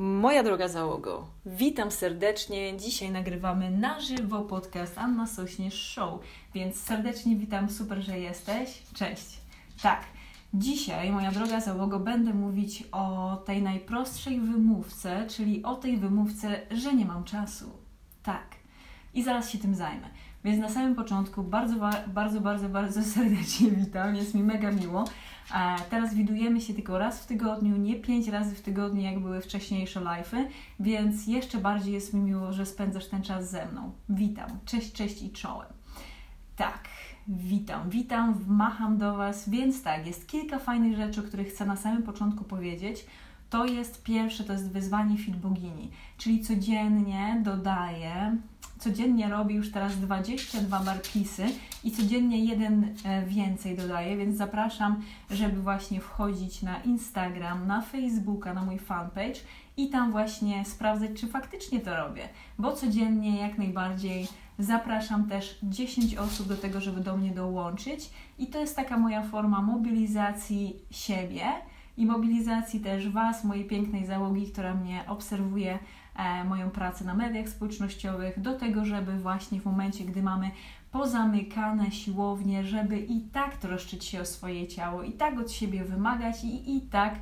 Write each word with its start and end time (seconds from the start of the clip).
Moja 0.00 0.42
droga 0.42 0.68
załogo, 0.68 1.26
witam 1.46 1.90
serdecznie. 1.90 2.76
Dzisiaj 2.76 3.10
nagrywamy 3.10 3.70
na 3.70 4.00
żywo 4.00 4.40
podcast 4.42 4.98
Anna 4.98 5.26
Sośnierz 5.26 5.74
Show, 5.74 6.20
więc 6.54 6.80
serdecznie 6.80 7.36
witam, 7.36 7.70
super, 7.70 8.02
że 8.02 8.18
jesteś. 8.18 8.82
Cześć. 8.94 9.38
Tak, 9.82 10.04
dzisiaj, 10.54 11.10
moja 11.10 11.32
droga 11.32 11.60
załogo, 11.60 12.00
będę 12.00 12.34
mówić 12.34 12.84
o 12.92 13.36
tej 13.46 13.62
najprostszej 13.62 14.40
wymówce, 14.40 15.26
czyli 15.28 15.62
o 15.62 15.74
tej 15.74 15.96
wymówce, 15.96 16.60
że 16.70 16.94
nie 16.94 17.04
mam 17.04 17.24
czasu. 17.24 17.70
Tak. 18.22 18.46
I 19.14 19.22
zaraz 19.22 19.50
się 19.50 19.58
tym 19.58 19.74
zajmę. 19.74 20.08
Więc 20.44 20.60
na 20.60 20.68
samym 20.68 20.94
początku 20.94 21.42
bardzo, 21.42 21.74
bardzo, 22.06 22.40
bardzo, 22.40 22.68
bardzo 22.68 23.02
serdecznie 23.14 23.70
witam, 23.70 24.14
jest 24.14 24.34
mi 24.34 24.42
mega 24.42 24.70
miło. 24.70 25.04
Teraz 25.90 26.14
widujemy 26.14 26.60
się 26.60 26.74
tylko 26.74 26.98
raz 26.98 27.22
w 27.22 27.26
tygodniu, 27.26 27.76
nie 27.76 27.94
pięć 27.94 28.28
razy 28.28 28.54
w 28.54 28.60
tygodniu, 28.60 29.00
jak 29.00 29.20
były 29.20 29.40
wcześniejsze 29.40 30.00
live'y, 30.00 30.44
więc 30.80 31.26
jeszcze 31.26 31.58
bardziej 31.58 31.94
jest 31.94 32.14
mi 32.14 32.20
miło, 32.20 32.52
że 32.52 32.66
spędzasz 32.66 33.06
ten 33.06 33.22
czas 33.22 33.50
ze 33.50 33.66
mną. 33.66 33.92
Witam, 34.08 34.48
cześć, 34.64 34.92
cześć 34.92 35.22
i 35.22 35.30
czołem. 35.30 35.68
Tak, 36.56 36.88
witam, 37.28 37.90
witam, 37.90 38.34
wmacham 38.34 38.98
do 38.98 39.16
Was, 39.16 39.48
więc 39.48 39.82
tak, 39.82 40.06
jest 40.06 40.28
kilka 40.28 40.58
fajnych 40.58 40.96
rzeczy, 40.96 41.20
o 41.20 41.24
których 41.24 41.48
chcę 41.48 41.66
na 41.66 41.76
samym 41.76 42.02
początku 42.02 42.44
powiedzieć. 42.44 43.06
To 43.50 43.66
jest 43.66 44.02
pierwsze, 44.02 44.44
to 44.44 44.52
jest 44.52 44.72
wyzwanie 44.72 45.18
Fit 45.18 45.36
Bogini, 45.36 45.90
czyli 46.16 46.40
codziennie 46.40 47.40
dodaję 47.44 48.36
codziennie 48.78 49.28
robi 49.28 49.54
już 49.54 49.72
teraz 49.72 49.96
22 49.96 50.80
barpisy 50.80 51.46
i 51.84 51.90
codziennie 51.90 52.44
jeden 52.44 52.94
e, 53.04 53.26
więcej 53.26 53.76
dodaję, 53.76 54.16
więc 54.16 54.36
zapraszam, 54.36 55.02
żeby 55.30 55.62
właśnie 55.62 56.00
wchodzić 56.00 56.62
na 56.62 56.82
Instagram, 56.82 57.66
na 57.66 57.80
Facebooka, 57.80 58.54
na 58.54 58.62
mój 58.62 58.78
fanpage 58.78 59.40
i 59.76 59.88
tam 59.90 60.12
właśnie 60.12 60.64
sprawdzać, 60.64 61.10
czy 61.20 61.26
faktycznie 61.26 61.80
to 61.80 61.96
robię, 61.96 62.28
bo 62.58 62.72
codziennie 62.72 63.40
jak 63.40 63.58
najbardziej 63.58 64.28
zapraszam 64.58 65.28
też 65.28 65.58
10 65.62 66.16
osób 66.16 66.48
do 66.48 66.56
tego, 66.56 66.80
żeby 66.80 67.00
do 67.00 67.16
mnie 67.16 67.30
dołączyć. 67.30 68.10
I 68.38 68.46
to 68.46 68.60
jest 68.60 68.76
taka 68.76 68.98
moja 68.98 69.22
forma 69.22 69.62
mobilizacji 69.62 70.76
siebie 70.90 71.44
i 71.96 72.06
mobilizacji 72.06 72.80
też 72.80 73.08
Was, 73.08 73.44
mojej 73.44 73.64
pięknej 73.64 74.06
załogi, 74.06 74.46
która 74.52 74.74
mnie 74.74 75.04
obserwuje 75.06 75.78
moją 76.44 76.70
pracę 76.70 77.04
na 77.04 77.14
mediach 77.14 77.48
społecznościowych, 77.48 78.40
do 78.40 78.54
tego, 78.54 78.84
żeby 78.84 79.18
właśnie 79.18 79.60
w 79.60 79.64
momencie, 79.64 80.04
gdy 80.04 80.22
mamy 80.22 80.50
pozamykane 80.92 81.90
siłownie, 81.90 82.64
żeby 82.64 82.98
i 82.98 83.20
tak 83.20 83.56
troszczyć 83.56 84.04
się 84.04 84.20
o 84.20 84.24
swoje 84.24 84.68
ciało, 84.68 85.02
i 85.02 85.12
tak 85.12 85.38
od 85.38 85.52
siebie 85.52 85.84
wymagać 85.84 86.44
i 86.44 86.76
i 86.76 86.80
tak 86.80 87.14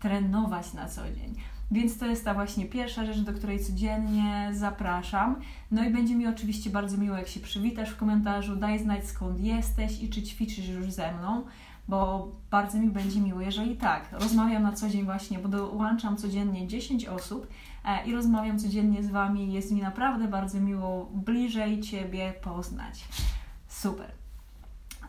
trenować 0.00 0.74
na 0.74 0.88
co 0.88 1.02
dzień. 1.02 1.34
Więc 1.70 1.98
to 1.98 2.06
jest 2.06 2.24
ta 2.24 2.34
właśnie 2.34 2.66
pierwsza 2.66 3.04
rzecz, 3.04 3.18
do 3.18 3.32
której 3.32 3.64
codziennie 3.64 4.50
zapraszam. 4.52 5.36
No 5.70 5.84
i 5.84 5.90
będzie 5.90 6.14
mi 6.14 6.26
oczywiście 6.26 6.70
bardzo 6.70 6.96
miło, 6.96 7.16
jak 7.16 7.28
się 7.28 7.40
przywitasz 7.40 7.90
w 7.90 7.96
komentarzu, 7.96 8.56
daj 8.56 8.78
znać 8.78 9.06
skąd 9.06 9.40
jesteś 9.40 10.02
i 10.02 10.08
czy 10.08 10.22
ćwiczysz 10.22 10.68
już 10.68 10.90
ze 10.90 11.12
mną, 11.12 11.44
bo 11.88 12.28
bardzo 12.50 12.78
mi 12.78 12.88
będzie 12.88 13.20
miło, 13.20 13.40
jeżeli 13.40 13.76
tak. 13.76 14.12
Rozmawiam 14.12 14.62
na 14.62 14.72
co 14.72 14.88
dzień 14.88 15.04
właśnie, 15.04 15.38
bo 15.38 15.48
dołączam 15.48 16.16
codziennie 16.16 16.68
10 16.68 17.06
osób, 17.06 17.46
E, 17.46 17.69
i 18.06 18.14
rozmawiam 18.14 18.58
codziennie 18.58 19.02
z 19.02 19.10
Wami. 19.10 19.52
Jest 19.52 19.72
mi 19.72 19.82
naprawdę 19.82 20.28
bardzo 20.28 20.60
miło 20.60 21.10
bliżej 21.14 21.80
Ciebie 21.80 22.34
poznać. 22.42 23.04
Super. 23.68 24.20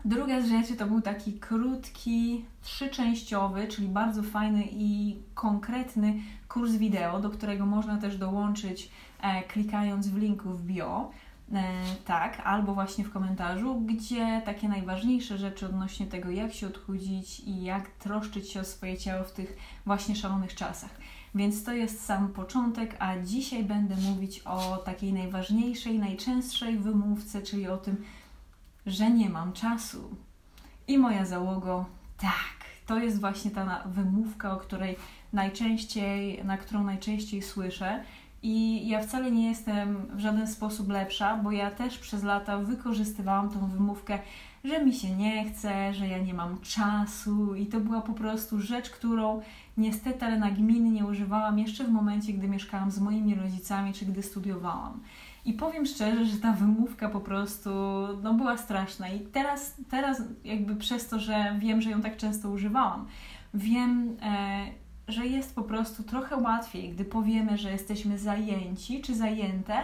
Druga 0.04 0.40
z 0.40 0.48
rzeczy 0.48 0.76
to 0.76 0.86
był 0.86 1.00
taki 1.00 1.32
krótki, 1.32 2.44
trzyczęściowy, 2.62 3.68
czyli 3.68 3.88
bardzo 3.88 4.22
fajny 4.22 4.64
i 4.70 5.16
konkretny 5.34 6.14
kurs 6.48 6.72
wideo, 6.72 7.20
do 7.20 7.30
którego 7.30 7.66
można 7.66 7.98
też 7.98 8.16
dołączyć 8.16 8.90
e, 9.20 9.42
klikając 9.42 10.08
w 10.08 10.18
linku 10.18 10.50
w 10.50 10.62
bio. 10.62 11.10
E, 11.52 11.62
tak, 12.04 12.42
albo 12.44 12.74
właśnie 12.74 13.04
w 13.04 13.12
komentarzu, 13.12 13.80
gdzie 13.80 14.42
takie 14.44 14.68
najważniejsze 14.68 15.38
rzeczy 15.38 15.66
odnośnie 15.66 16.06
tego, 16.06 16.30
jak 16.30 16.52
się 16.52 16.66
odchudzić 16.66 17.40
i 17.40 17.62
jak 17.62 17.90
troszczyć 17.90 18.50
się 18.50 18.60
o 18.60 18.64
swoje 18.64 18.98
ciało 18.98 19.24
w 19.24 19.32
tych 19.32 19.56
właśnie 19.86 20.16
szalonych 20.16 20.54
czasach. 20.54 20.90
Więc 21.34 21.64
to 21.64 21.72
jest 21.72 22.04
sam 22.04 22.28
początek, 22.28 22.96
a 22.98 23.18
dzisiaj 23.18 23.64
będę 23.64 23.96
mówić 23.96 24.40
o 24.40 24.76
takiej 24.76 25.12
najważniejszej, 25.12 25.98
najczęstszej 25.98 26.78
wymówce, 26.78 27.42
czyli 27.42 27.68
o 27.68 27.76
tym, 27.76 28.04
że 28.86 29.10
nie 29.10 29.30
mam 29.30 29.52
czasu. 29.52 30.16
I 30.88 30.98
moja 30.98 31.24
załogo, 31.24 31.84
tak, 32.18 32.66
to 32.86 32.98
jest 32.98 33.20
właśnie 33.20 33.50
ta 33.50 33.82
wymówka, 33.86 34.52
o 34.52 34.56
której 34.56 34.96
najczęściej, 35.32 36.44
na 36.44 36.56
którą 36.56 36.84
najczęściej 36.84 37.42
słyszę. 37.42 38.04
I 38.42 38.88
ja 38.88 39.02
wcale 39.02 39.30
nie 39.30 39.48
jestem 39.48 40.06
w 40.16 40.20
żaden 40.20 40.46
sposób 40.46 40.88
lepsza, 40.88 41.36
bo 41.36 41.52
ja 41.52 41.70
też 41.70 41.98
przez 41.98 42.22
lata 42.22 42.58
wykorzystywałam 42.58 43.50
tą 43.50 43.66
wymówkę, 43.66 44.18
że 44.64 44.84
mi 44.84 44.94
się 44.94 45.10
nie 45.10 45.44
chce, 45.44 45.94
że 45.94 46.08
ja 46.08 46.18
nie 46.18 46.34
mam 46.34 46.60
czasu, 46.60 47.54
i 47.54 47.66
to 47.66 47.80
była 47.80 48.00
po 48.00 48.12
prostu 48.12 48.60
rzecz, 48.60 48.90
którą 48.90 49.42
niestety, 49.76 50.24
ale 50.24 50.38
nagminnie 50.38 51.04
używałam 51.04 51.58
jeszcze 51.58 51.84
w 51.84 51.90
momencie, 51.90 52.32
gdy 52.32 52.48
mieszkałam 52.48 52.90
z 52.90 52.98
moimi 52.98 53.34
rodzicami 53.34 53.92
czy 53.92 54.06
gdy 54.06 54.22
studiowałam. 54.22 55.00
I 55.44 55.52
powiem 55.52 55.86
szczerze, 55.86 56.24
że 56.24 56.36
ta 56.36 56.52
wymówka 56.52 57.08
po 57.08 57.20
prostu 57.20 57.70
no, 58.22 58.34
była 58.34 58.56
straszna. 58.56 59.08
I 59.08 59.20
teraz, 59.20 59.76
teraz, 59.90 60.22
jakby 60.44 60.76
przez 60.76 61.08
to, 61.08 61.18
że 61.18 61.56
wiem, 61.58 61.80
że 61.80 61.90
ją 61.90 62.02
tak 62.02 62.16
często 62.16 62.50
używałam, 62.50 63.06
wiem, 63.54 64.16
e, 64.22 64.66
że 65.08 65.26
jest 65.26 65.54
po 65.54 65.62
prostu 65.62 66.02
trochę 66.02 66.36
łatwiej, 66.36 66.88
gdy 66.88 67.04
powiemy, 67.04 67.58
że 67.58 67.72
jesteśmy 67.72 68.18
zajęci 68.18 69.00
czy 69.00 69.14
zajęte, 69.14 69.74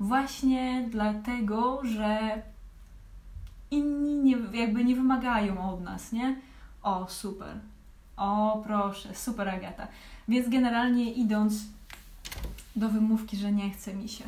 właśnie 0.00 0.86
dlatego, 0.90 1.80
że 1.84 2.42
inni 3.70 4.14
nie, 4.14 4.36
jakby 4.52 4.84
nie 4.84 4.96
wymagają 4.96 5.72
od 5.72 5.80
nas, 5.80 6.12
nie? 6.12 6.36
O, 6.82 7.06
super. 7.08 7.60
O, 8.16 8.62
proszę, 8.66 9.14
super 9.14 9.48
Agata. 9.48 9.86
Więc 10.28 10.48
generalnie 10.48 11.12
idąc 11.12 11.54
do 12.76 12.88
wymówki, 12.88 13.36
że 13.36 13.52
nie 13.52 13.70
chce 13.70 13.94
mi 13.94 14.08
się. 14.08 14.24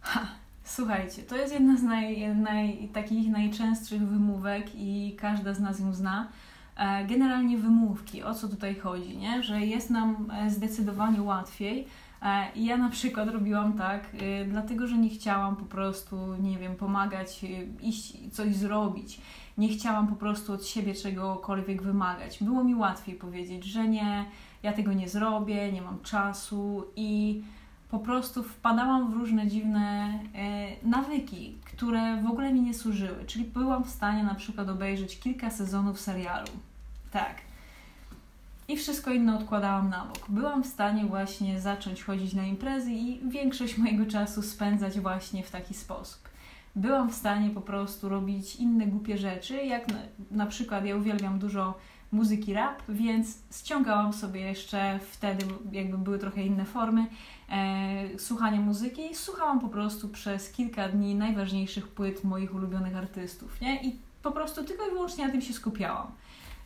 Ha, 0.00 0.26
słuchajcie, 0.64 1.22
to 1.22 1.36
jest 1.36 1.54
jedna 1.54 1.76
z 1.76 1.82
naj, 1.82 2.34
naj, 2.34 2.88
takich 2.92 3.30
najczęstszych 3.30 4.02
wymówek 4.02 4.66
i 4.74 5.16
każda 5.20 5.54
z 5.54 5.60
nas 5.60 5.80
ją 5.80 5.94
zna. 5.94 6.28
E, 6.76 7.04
generalnie 7.06 7.58
wymówki, 7.58 8.22
o 8.22 8.34
co 8.34 8.48
tutaj 8.48 8.74
chodzi, 8.74 9.16
nie? 9.16 9.42
że 9.42 9.60
jest 9.60 9.90
nam 9.90 10.30
e, 10.30 10.50
zdecydowanie 10.50 11.22
łatwiej. 11.22 11.86
E, 12.22 12.52
I 12.54 12.64
ja 12.64 12.76
na 12.76 12.90
przykład 12.90 13.28
robiłam 13.28 13.72
tak, 13.72 14.06
dlatego 14.48 14.86
że 14.86 14.98
nie 14.98 15.08
chciałam 15.08 15.56
po 15.56 15.64
prostu, 15.64 16.16
nie 16.40 16.58
wiem, 16.58 16.76
pomagać, 16.76 17.40
iść 17.80 18.32
coś 18.32 18.56
zrobić 18.56 19.20
nie 19.58 19.68
chciałam 19.68 20.08
po 20.08 20.16
prostu 20.16 20.52
od 20.52 20.66
siebie 20.66 20.94
czegokolwiek 20.94 21.82
wymagać. 21.82 22.42
Było 22.42 22.64
mi 22.64 22.74
łatwiej 22.74 23.14
powiedzieć, 23.14 23.64
że 23.64 23.88
nie, 23.88 24.24
ja 24.62 24.72
tego 24.72 24.92
nie 24.92 25.08
zrobię, 25.08 25.72
nie 25.72 25.82
mam 25.82 26.00
czasu 26.00 26.84
i 26.96 27.42
po 27.90 27.98
prostu 27.98 28.42
wpadałam 28.42 29.10
w 29.10 29.16
różne 29.16 29.46
dziwne 29.46 30.18
e, 30.34 30.86
nawyki, 30.86 31.58
które 31.64 32.22
w 32.22 32.26
ogóle 32.26 32.52
mi 32.52 32.60
nie 32.60 32.74
służyły. 32.74 33.24
Czyli 33.26 33.44
byłam 33.44 33.84
w 33.84 33.90
stanie 33.90 34.24
na 34.24 34.34
przykład 34.34 34.68
obejrzeć 34.68 35.18
kilka 35.18 35.50
sezonów 35.50 36.00
serialu. 36.00 36.48
Tak. 37.10 37.34
I 38.68 38.76
wszystko 38.76 39.10
inne 39.10 39.36
odkładałam 39.36 39.90
na 39.90 40.04
bok. 40.04 40.24
Byłam 40.28 40.64
w 40.64 40.66
stanie 40.66 41.04
właśnie 41.04 41.60
zacząć 41.60 42.02
chodzić 42.02 42.34
na 42.34 42.44
imprezy 42.44 42.92
i 42.92 43.28
większość 43.28 43.78
mojego 43.78 44.06
czasu 44.06 44.42
spędzać 44.42 45.00
właśnie 45.00 45.42
w 45.42 45.50
taki 45.50 45.74
sposób 45.74 46.32
byłam 46.76 47.10
w 47.10 47.14
stanie 47.14 47.50
po 47.50 47.60
prostu 47.60 48.08
robić 48.08 48.56
inne 48.56 48.86
głupie 48.86 49.18
rzeczy, 49.18 49.56
jak 49.56 49.88
na, 49.88 49.98
na 50.30 50.46
przykład 50.46 50.84
ja 50.84 50.96
uwielbiam 50.96 51.38
dużo 51.38 51.74
muzyki 52.12 52.54
rap, 52.54 52.82
więc 52.88 53.38
ściągałam 53.52 54.12
sobie 54.12 54.40
jeszcze 54.40 55.00
wtedy, 55.10 55.44
jakby 55.72 55.98
były 55.98 56.18
trochę 56.18 56.42
inne 56.42 56.64
formy 56.64 57.06
e, 57.50 58.18
słuchania 58.18 58.60
muzyki 58.60 59.10
i 59.10 59.14
słuchałam 59.14 59.60
po 59.60 59.68
prostu 59.68 60.08
przez 60.08 60.52
kilka 60.52 60.88
dni 60.88 61.14
najważniejszych 61.14 61.88
płyt 61.88 62.24
moich 62.24 62.54
ulubionych 62.54 62.96
artystów, 62.96 63.60
nie? 63.60 63.82
I 63.82 63.98
po 64.22 64.32
prostu 64.32 64.64
tylko 64.64 64.86
i 64.86 64.90
wyłącznie 64.90 65.26
na 65.26 65.32
tym 65.32 65.40
się 65.40 65.52
skupiałam. 65.52 66.06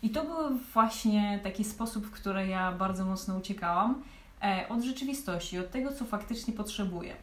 I 0.03 0.11
to 0.11 0.25
był 0.25 0.59
właśnie 0.75 1.41
taki 1.43 1.65
sposób, 1.65 2.07
w 2.07 2.11
który 2.11 2.47
ja 2.47 2.73
bardzo 2.73 3.05
mocno 3.05 3.37
uciekałam 3.37 4.03
e, 4.43 4.67
od 4.69 4.83
rzeczywistości, 4.83 5.59
od 5.59 5.71
tego, 5.71 5.93
co 5.93 6.05
faktycznie 6.05 6.55
potrzebuję. 6.55 7.15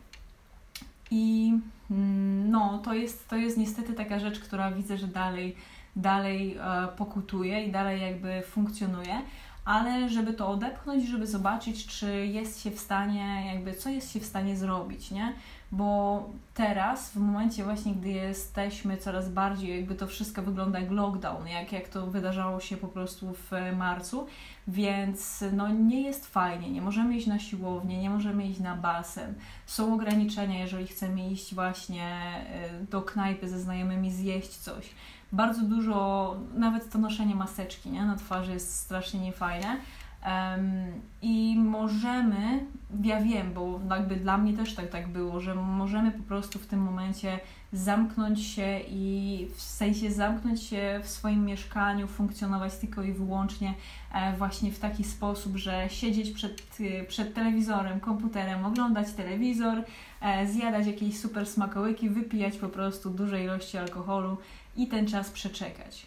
I 1.12 1.54
mm, 1.92 2.52
no, 2.52 2.78
to 2.84 2.94
jest, 2.94 3.30
to 3.30 3.36
jest 3.36 3.58
niestety 3.58 3.94
taka 3.94 4.20
rzecz, 4.20 4.40
która 4.40 4.72
widzę, 4.72 4.98
że 4.98 5.08
dalej, 5.08 5.56
dalej 5.96 6.58
e, 6.58 6.88
pokutuje 6.98 7.66
i 7.66 7.72
dalej 7.72 8.02
jakby 8.02 8.42
funkcjonuje. 8.42 9.22
ale 9.66 10.10
żeby 10.10 10.34
to 10.34 10.50
odepchnąć, 10.50 11.08
żeby 11.08 11.28
zobaczyć, 11.28 11.88
czy 11.88 12.26
jest 12.26 12.62
się 12.64 12.72
w 12.72 12.80
stanie, 12.80 13.44
jakby 13.54 13.74
co 13.74 13.90
jest 13.90 14.14
się 14.14 14.20
w 14.20 14.26
stanie 14.26 14.58
zrobić, 14.58 15.12
nie? 15.12 15.34
Bo 15.74 16.24
teraz, 16.54 17.12
w 17.12 17.16
momencie 17.16 17.64
właśnie, 17.64 17.96
gdy 17.96 18.10
jesteśmy 18.10 18.98
coraz 18.98 19.30
bardziej, 19.30 19.76
jakby 19.76 19.96
to 19.96 20.08
wszystko 20.08 20.42
wygląda 20.42 20.80
jak 20.80 20.92
lockdown, 20.92 21.48
jak, 21.48 21.72
jak 21.72 21.88
to 21.88 22.08
wydarzało 22.08 22.60
się 22.60 22.78
po 22.78 22.88
prostu 22.88 23.34
w 23.34 23.52
marcu, 23.78 24.28
więc 24.68 25.44
no 25.54 25.68
nie 25.68 26.02
jest 26.02 26.28
fajnie, 26.28 26.72
nie 26.72 26.82
możemy 26.82 27.18
iść 27.18 27.28
na 27.28 27.40
siłownię, 27.40 27.98
nie 27.98 28.10
możemy 28.10 28.48
iść 28.48 28.60
na 28.60 28.76
basen, 28.76 29.34
są 29.66 29.94
ograniczenia, 29.94 30.60
jeżeli 30.60 30.88
chcemy 30.88 31.30
iść 31.30 31.56
właśnie 31.56 32.06
e, 32.06 32.84
do 32.90 33.02
knajpy 33.02 33.50
ze 33.50 33.60
znajomymi, 33.60 34.12
zjeść 34.12 34.50
coś 34.50 34.90
bardzo 35.34 35.62
dużo, 35.62 36.36
nawet 36.56 36.92
to 36.92 37.00
noszenie 37.00 37.36
maseczki 37.36 37.90
nie? 37.90 38.06
na 38.06 38.16
twarzy 38.16 38.52
jest 38.52 38.76
strasznie 38.76 39.20
niefajne. 39.20 39.78
Um, 40.26 41.02
I 41.22 41.56
możemy, 41.60 42.66
ja 43.04 43.22
wiem, 43.22 43.54
bo 43.54 43.80
jakby 43.90 44.16
dla 44.16 44.38
mnie 44.38 44.54
też 44.54 44.76
tak, 44.76 44.90
tak 44.90 45.08
było, 45.08 45.40
że 45.40 45.56
możemy 45.56 46.12
po 46.12 46.24
prostu 46.24 46.60
w 46.60 46.68
tym 46.68 46.80
momencie 46.80 47.40
zamknąć 47.74 48.46
się 48.46 48.80
i 48.88 49.48
w 49.56 49.62
sensie 49.62 50.12
zamknąć 50.12 50.64
się 50.64 51.00
w 51.04 51.10
swoim 51.10 51.46
mieszkaniu, 51.46 52.08
funkcjonować 52.08 52.78
tylko 52.78 53.04
i 53.04 53.12
wyłącznie 53.12 53.74
e, 54.14 54.38
właśnie 54.38 54.72
w 54.72 54.80
taki 54.80 55.04
sposób, 55.04 55.58
że 55.58 55.90
siedzieć 55.90 56.32
przed, 56.32 56.64
przed 57.08 57.34
telewizorem, 57.34 58.00
komputerem, 58.00 58.66
oglądać 58.66 59.14
telewizor, 59.14 59.84
e, 60.22 60.48
zjadać 60.48 60.88
jakieś 60.88 61.20
super 61.20 61.46
smakołyki, 61.48 62.10
wypijać 62.10 62.58
po 62.58 62.70
prostu 62.70 63.10
duże 63.10 63.44
ilości 63.44 63.78
alkoholu 63.78 64.38
i 64.76 64.88
ten 64.88 65.08
czas 65.08 65.32
przeczekać. 65.32 66.06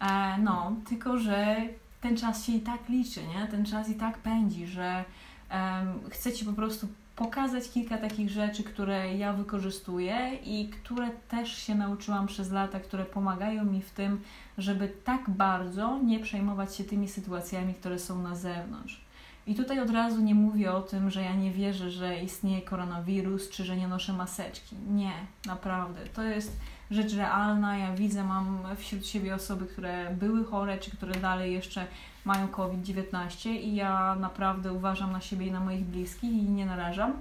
E, 0.00 0.38
no, 0.38 0.76
tylko 0.88 1.18
że 1.18 1.56
ten 2.02 2.16
czas 2.16 2.46
się 2.46 2.52
i 2.52 2.60
tak 2.60 2.88
liczy, 2.88 3.20
nie? 3.26 3.46
Ten 3.46 3.64
czas 3.64 3.88
i 3.88 3.94
tak 3.94 4.18
pędzi, 4.18 4.66
że 4.66 5.04
um, 5.50 6.10
chcę 6.10 6.32
Ci 6.32 6.44
po 6.44 6.52
prostu 6.52 6.88
pokazać 7.16 7.70
kilka 7.70 7.98
takich 7.98 8.30
rzeczy, 8.30 8.64
które 8.64 9.14
ja 9.14 9.32
wykorzystuję 9.32 10.38
i 10.44 10.68
które 10.68 11.10
też 11.28 11.56
się 11.56 11.74
nauczyłam 11.74 12.26
przez 12.26 12.50
lata, 12.50 12.80
które 12.80 13.04
pomagają 13.04 13.64
mi 13.64 13.82
w 13.82 13.90
tym, 13.90 14.20
żeby 14.58 14.88
tak 15.04 15.30
bardzo 15.30 15.98
nie 15.98 16.20
przejmować 16.20 16.76
się 16.76 16.84
tymi 16.84 17.08
sytuacjami, 17.08 17.74
które 17.74 17.98
są 17.98 18.22
na 18.22 18.36
zewnątrz. 18.36 19.00
I 19.46 19.54
tutaj 19.54 19.80
od 19.80 19.90
razu 19.90 20.20
nie 20.20 20.34
mówię 20.34 20.72
o 20.72 20.82
tym, 20.82 21.10
że 21.10 21.22
ja 21.22 21.34
nie 21.34 21.50
wierzę, 21.50 21.90
że 21.90 22.22
istnieje 22.22 22.62
koronawirus, 22.62 23.50
czy 23.50 23.64
że 23.64 23.76
nie 23.76 23.88
noszę 23.88 24.12
maseczki. 24.12 24.76
Nie, 24.76 25.12
naprawdę. 25.46 26.00
To 26.14 26.22
jest 26.22 26.56
rzecz 26.92 27.14
realna. 27.14 27.78
Ja 27.78 27.94
widzę, 27.94 28.24
mam 28.24 28.58
wśród 28.76 29.06
siebie 29.06 29.34
osoby, 29.34 29.66
które 29.66 30.10
były 30.10 30.44
chore, 30.44 30.78
czy 30.78 30.90
które 30.90 31.20
dalej 31.20 31.52
jeszcze 31.52 31.86
mają 32.24 32.48
COVID-19 32.48 33.50
i 33.50 33.74
ja 33.74 34.16
naprawdę 34.20 34.72
uważam 34.72 35.12
na 35.12 35.20
siebie 35.20 35.46
i 35.46 35.52
na 35.52 35.60
moich 35.60 35.84
bliskich 35.84 36.32
i 36.32 36.42
nie 36.42 36.66
narażam. 36.66 37.12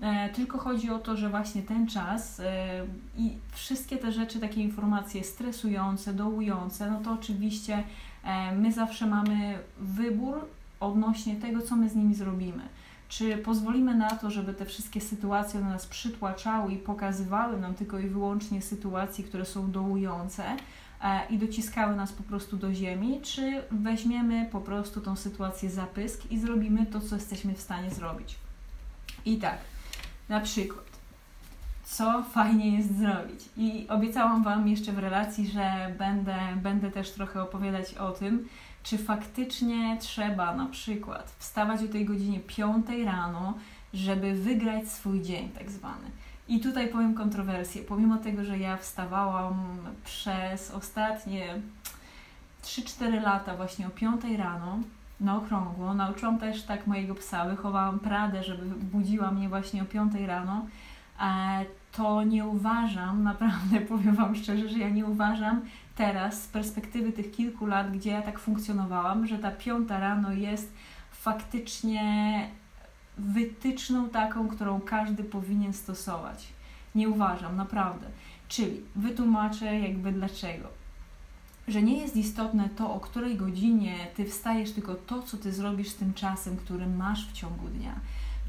E, 0.00 0.28
tylko 0.28 0.58
chodzi 0.58 0.90
o 0.90 0.98
to, 0.98 1.16
że 1.16 1.28
właśnie 1.28 1.62
ten 1.62 1.86
czas 1.86 2.40
e, 2.40 2.84
i 3.18 3.36
wszystkie 3.52 3.96
te 3.96 4.12
rzeczy, 4.12 4.40
takie 4.40 4.60
informacje 4.60 5.24
stresujące, 5.24 6.12
dołujące, 6.12 6.90
no 6.90 7.00
to 7.00 7.12
oczywiście 7.12 7.84
e, 8.24 8.52
my 8.56 8.72
zawsze 8.72 9.06
mamy 9.06 9.58
wybór 9.78 10.46
odnośnie 10.80 11.36
tego, 11.36 11.62
co 11.62 11.76
my 11.76 11.88
z 11.88 11.94
nimi 11.94 12.14
zrobimy. 12.14 12.62
Czy 13.12 13.36
pozwolimy 13.36 13.94
na 13.94 14.10
to, 14.10 14.30
żeby 14.30 14.54
te 14.54 14.66
wszystkie 14.66 15.00
sytuacje 15.00 15.60
na 15.60 15.68
nas 15.68 15.86
przytłaczały 15.86 16.72
i 16.72 16.76
pokazywały 16.76 17.60
nam 17.60 17.74
tylko 17.74 17.98
i 17.98 18.08
wyłącznie 18.08 18.62
sytuacje, 18.62 19.24
które 19.24 19.44
są 19.44 19.70
dołujące 19.70 20.44
e, 21.02 21.26
i 21.30 21.38
dociskały 21.38 21.96
nas 21.96 22.12
po 22.12 22.22
prostu 22.22 22.56
do 22.56 22.74
ziemi, 22.74 23.20
czy 23.22 23.62
weźmiemy 23.70 24.48
po 24.52 24.60
prostu 24.60 25.00
tą 25.00 25.16
sytuację 25.16 25.70
za 25.70 25.86
pysk 25.86 26.30
i 26.30 26.38
zrobimy 26.38 26.86
to, 26.86 27.00
co 27.00 27.14
jesteśmy 27.14 27.54
w 27.54 27.60
stanie 27.60 27.90
zrobić. 27.90 28.34
I 29.24 29.36
tak, 29.36 29.58
na 30.28 30.40
przykład, 30.40 30.84
co 31.92 32.22
fajnie 32.22 32.76
jest 32.76 32.98
zrobić. 32.98 33.40
I 33.56 33.86
obiecałam 33.88 34.42
Wam 34.42 34.68
jeszcze 34.68 34.92
w 34.92 34.98
relacji, 34.98 35.46
że 35.46 35.94
będę, 35.98 36.36
będę 36.56 36.90
też 36.90 37.10
trochę 37.10 37.42
opowiadać 37.42 37.94
o 37.94 38.10
tym, 38.10 38.48
czy 38.82 38.98
faktycznie 38.98 39.96
trzeba 40.00 40.54
na 40.54 40.66
przykład 40.66 41.34
wstawać 41.38 41.82
o 41.82 41.88
tej 41.88 42.04
godzinie 42.04 42.40
5 42.40 42.86
rano, 43.04 43.54
żeby 43.94 44.34
wygrać 44.34 44.88
swój 44.88 45.22
dzień, 45.22 45.48
tak 45.48 45.70
zwany. 45.70 46.10
I 46.48 46.60
tutaj 46.60 46.88
powiem 46.88 47.14
kontrowersję. 47.14 47.82
Pomimo 47.82 48.16
tego, 48.16 48.44
że 48.44 48.58
ja 48.58 48.76
wstawałam 48.76 49.76
przez 50.04 50.70
ostatnie 50.70 51.54
3-4 52.64 53.22
lata 53.22 53.56
właśnie 53.56 53.86
o 53.86 53.90
5 53.90 54.22
rano 54.38 54.78
na 55.20 55.36
okrągło, 55.36 55.94
nauczyłam 55.94 56.38
też 56.38 56.62
tak 56.62 56.86
mojego 56.86 57.14
psa, 57.14 57.44
wychowałam 57.44 57.98
Pradę, 57.98 58.42
żeby 58.42 58.66
budziła 58.66 59.30
mnie 59.30 59.48
właśnie 59.48 59.82
o 59.82 59.86
5 59.86 60.14
rano, 60.26 60.66
e, 61.20 61.64
to 61.92 62.22
nie 62.22 62.44
uważam, 62.44 63.22
naprawdę 63.22 63.80
powiem 63.92 64.16
Wam 64.16 64.34
szczerze, 64.34 64.68
że 64.68 64.78
ja 64.78 64.88
nie 64.88 65.06
uważam, 65.06 65.60
teraz 65.96 66.42
z 66.42 66.48
perspektywy 66.48 67.12
tych 67.12 67.30
kilku 67.30 67.66
lat, 67.66 67.96
gdzie 67.96 68.10
ja 68.10 68.22
tak 68.22 68.38
funkcjonowałam, 68.38 69.26
że 69.26 69.38
ta 69.38 69.50
piąta 69.50 70.00
rano 70.00 70.32
jest 70.32 70.72
faktycznie 71.10 72.48
wytyczną 73.18 74.08
taką, 74.08 74.48
którą 74.48 74.80
każdy 74.80 75.24
powinien 75.24 75.72
stosować. 75.72 76.48
Nie 76.94 77.08
uważam, 77.08 77.56
naprawdę. 77.56 78.06
Czyli 78.48 78.80
wytłumaczę 78.96 79.78
jakby 79.78 80.12
dlaczego. 80.12 80.68
Że 81.68 81.82
nie 81.82 81.98
jest 81.98 82.16
istotne 82.16 82.68
to, 82.68 82.94
o 82.94 83.00
której 83.00 83.36
godzinie 83.36 83.94
ty 84.16 84.24
wstajesz, 84.24 84.72
tylko 84.72 84.94
to, 84.94 85.22
co 85.22 85.36
ty 85.36 85.52
zrobisz 85.52 85.88
z 85.88 85.96
tym 85.96 86.14
czasem, 86.14 86.56
który 86.56 86.86
masz 86.86 87.28
w 87.28 87.32
ciągu 87.32 87.68
dnia. 87.68 87.94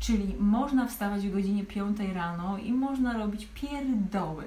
Czyli 0.03 0.35
można 0.39 0.87
wstawać 0.87 1.27
o 1.27 1.29
godzinie 1.29 1.63
5 1.63 1.97
rano 2.13 2.57
i 2.57 2.71
można 2.71 3.13
robić 3.13 3.47
pierdoły 3.55 4.43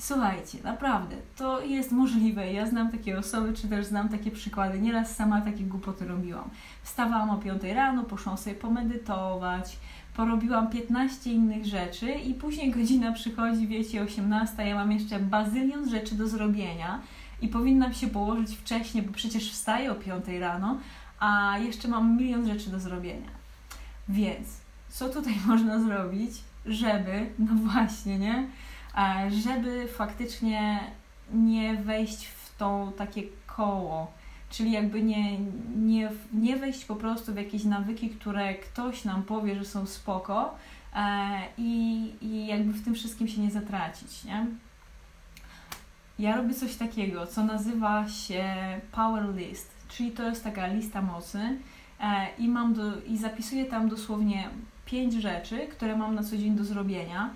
Słuchajcie, 0.00 0.58
naprawdę, 0.64 1.16
to 1.36 1.60
jest 1.60 1.92
możliwe. 1.92 2.52
Ja 2.52 2.66
znam 2.66 2.92
takie 2.92 3.18
osoby, 3.18 3.52
czy 3.54 3.68
też 3.68 3.86
znam 3.86 4.08
takie 4.08 4.30
przykłady. 4.30 4.80
Nieraz 4.80 5.16
sama 5.16 5.40
takie 5.40 5.64
głupoty 5.64 6.08
robiłam. 6.08 6.50
Wstawałam 6.82 7.30
o 7.30 7.36
5 7.36 7.62
rano, 7.62 8.04
poszłam 8.04 8.38
sobie 8.38 8.56
pomedytować, 8.56 9.78
porobiłam 10.16 10.70
15 10.70 11.32
innych 11.32 11.66
rzeczy 11.66 12.10
i 12.12 12.34
później 12.34 12.70
godzina 12.70 13.12
przychodzi, 13.12 13.66
wiecie, 13.66 14.02
18, 14.02 14.68
ja 14.68 14.74
mam 14.74 14.92
jeszcze 14.92 15.18
bazylion 15.18 15.90
rzeczy 15.90 16.14
do 16.14 16.28
zrobienia 16.28 17.00
i 17.42 17.48
powinnam 17.48 17.94
się 17.94 18.06
położyć 18.06 18.56
wcześniej, 18.56 19.02
bo 19.02 19.12
przecież 19.12 19.52
wstaję 19.52 19.92
o 19.92 19.94
5 19.94 20.24
rano, 20.40 20.78
a 21.20 21.58
jeszcze 21.58 21.88
mam 21.88 22.16
milion 22.16 22.46
rzeczy 22.46 22.70
do 22.70 22.80
zrobienia. 22.80 23.30
Więc 24.08 24.67
co 24.88 25.08
tutaj 25.08 25.34
można 25.46 25.80
zrobić, 25.80 26.32
żeby, 26.66 27.26
no 27.38 27.54
właśnie, 27.54 28.18
nie? 28.18 28.48
żeby 29.44 29.88
faktycznie 29.88 30.80
nie 31.32 31.76
wejść 31.76 32.26
w 32.26 32.58
to 32.58 32.92
takie 32.96 33.22
koło. 33.46 34.12
Czyli 34.50 34.72
jakby 34.72 35.02
nie, 35.02 35.38
nie, 35.76 36.10
nie 36.32 36.56
wejść 36.56 36.84
po 36.84 36.96
prostu 36.96 37.32
w 37.32 37.36
jakieś 37.36 37.64
nawyki, 37.64 38.10
które 38.10 38.54
ktoś 38.54 39.04
nam 39.04 39.22
powie, 39.22 39.58
że 39.58 39.64
są 39.64 39.86
spoko 39.86 40.54
e, 40.94 41.40
i, 41.58 42.10
i 42.20 42.46
jakby 42.46 42.72
w 42.72 42.84
tym 42.84 42.94
wszystkim 42.94 43.28
się 43.28 43.40
nie 43.40 43.50
zatracić, 43.50 44.24
nie? 44.24 44.46
Ja 46.18 46.36
robię 46.36 46.54
coś 46.54 46.76
takiego, 46.76 47.26
co 47.26 47.44
nazywa 47.44 48.08
się 48.08 48.44
Power 48.92 49.34
List, 49.34 49.70
czyli 49.88 50.10
to 50.10 50.22
jest 50.22 50.44
taka 50.44 50.66
lista 50.66 51.02
mocy 51.02 51.38
e, 52.00 52.28
i 52.38 52.48
mam 52.48 52.74
do, 52.74 53.02
i 53.02 53.16
zapisuję 53.16 53.64
tam 53.64 53.88
dosłownie 53.88 54.48
pięć 54.90 55.14
rzeczy, 55.14 55.66
które 55.66 55.96
mam 55.96 56.14
na 56.14 56.22
co 56.22 56.36
dzień 56.36 56.56
do 56.56 56.64
zrobienia 56.64 57.30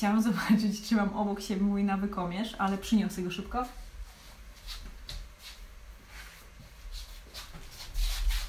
Chciałam 0.00 0.22
zobaczyć, 0.32 0.88
czy 0.88 0.94
mam 0.94 1.16
obok 1.16 1.40
siebie 1.40 1.62
mój 1.62 1.84
nawykomierz, 1.84 2.54
ale 2.58 2.78
przyniosę 2.78 3.22
go 3.22 3.30
szybko. 3.30 3.64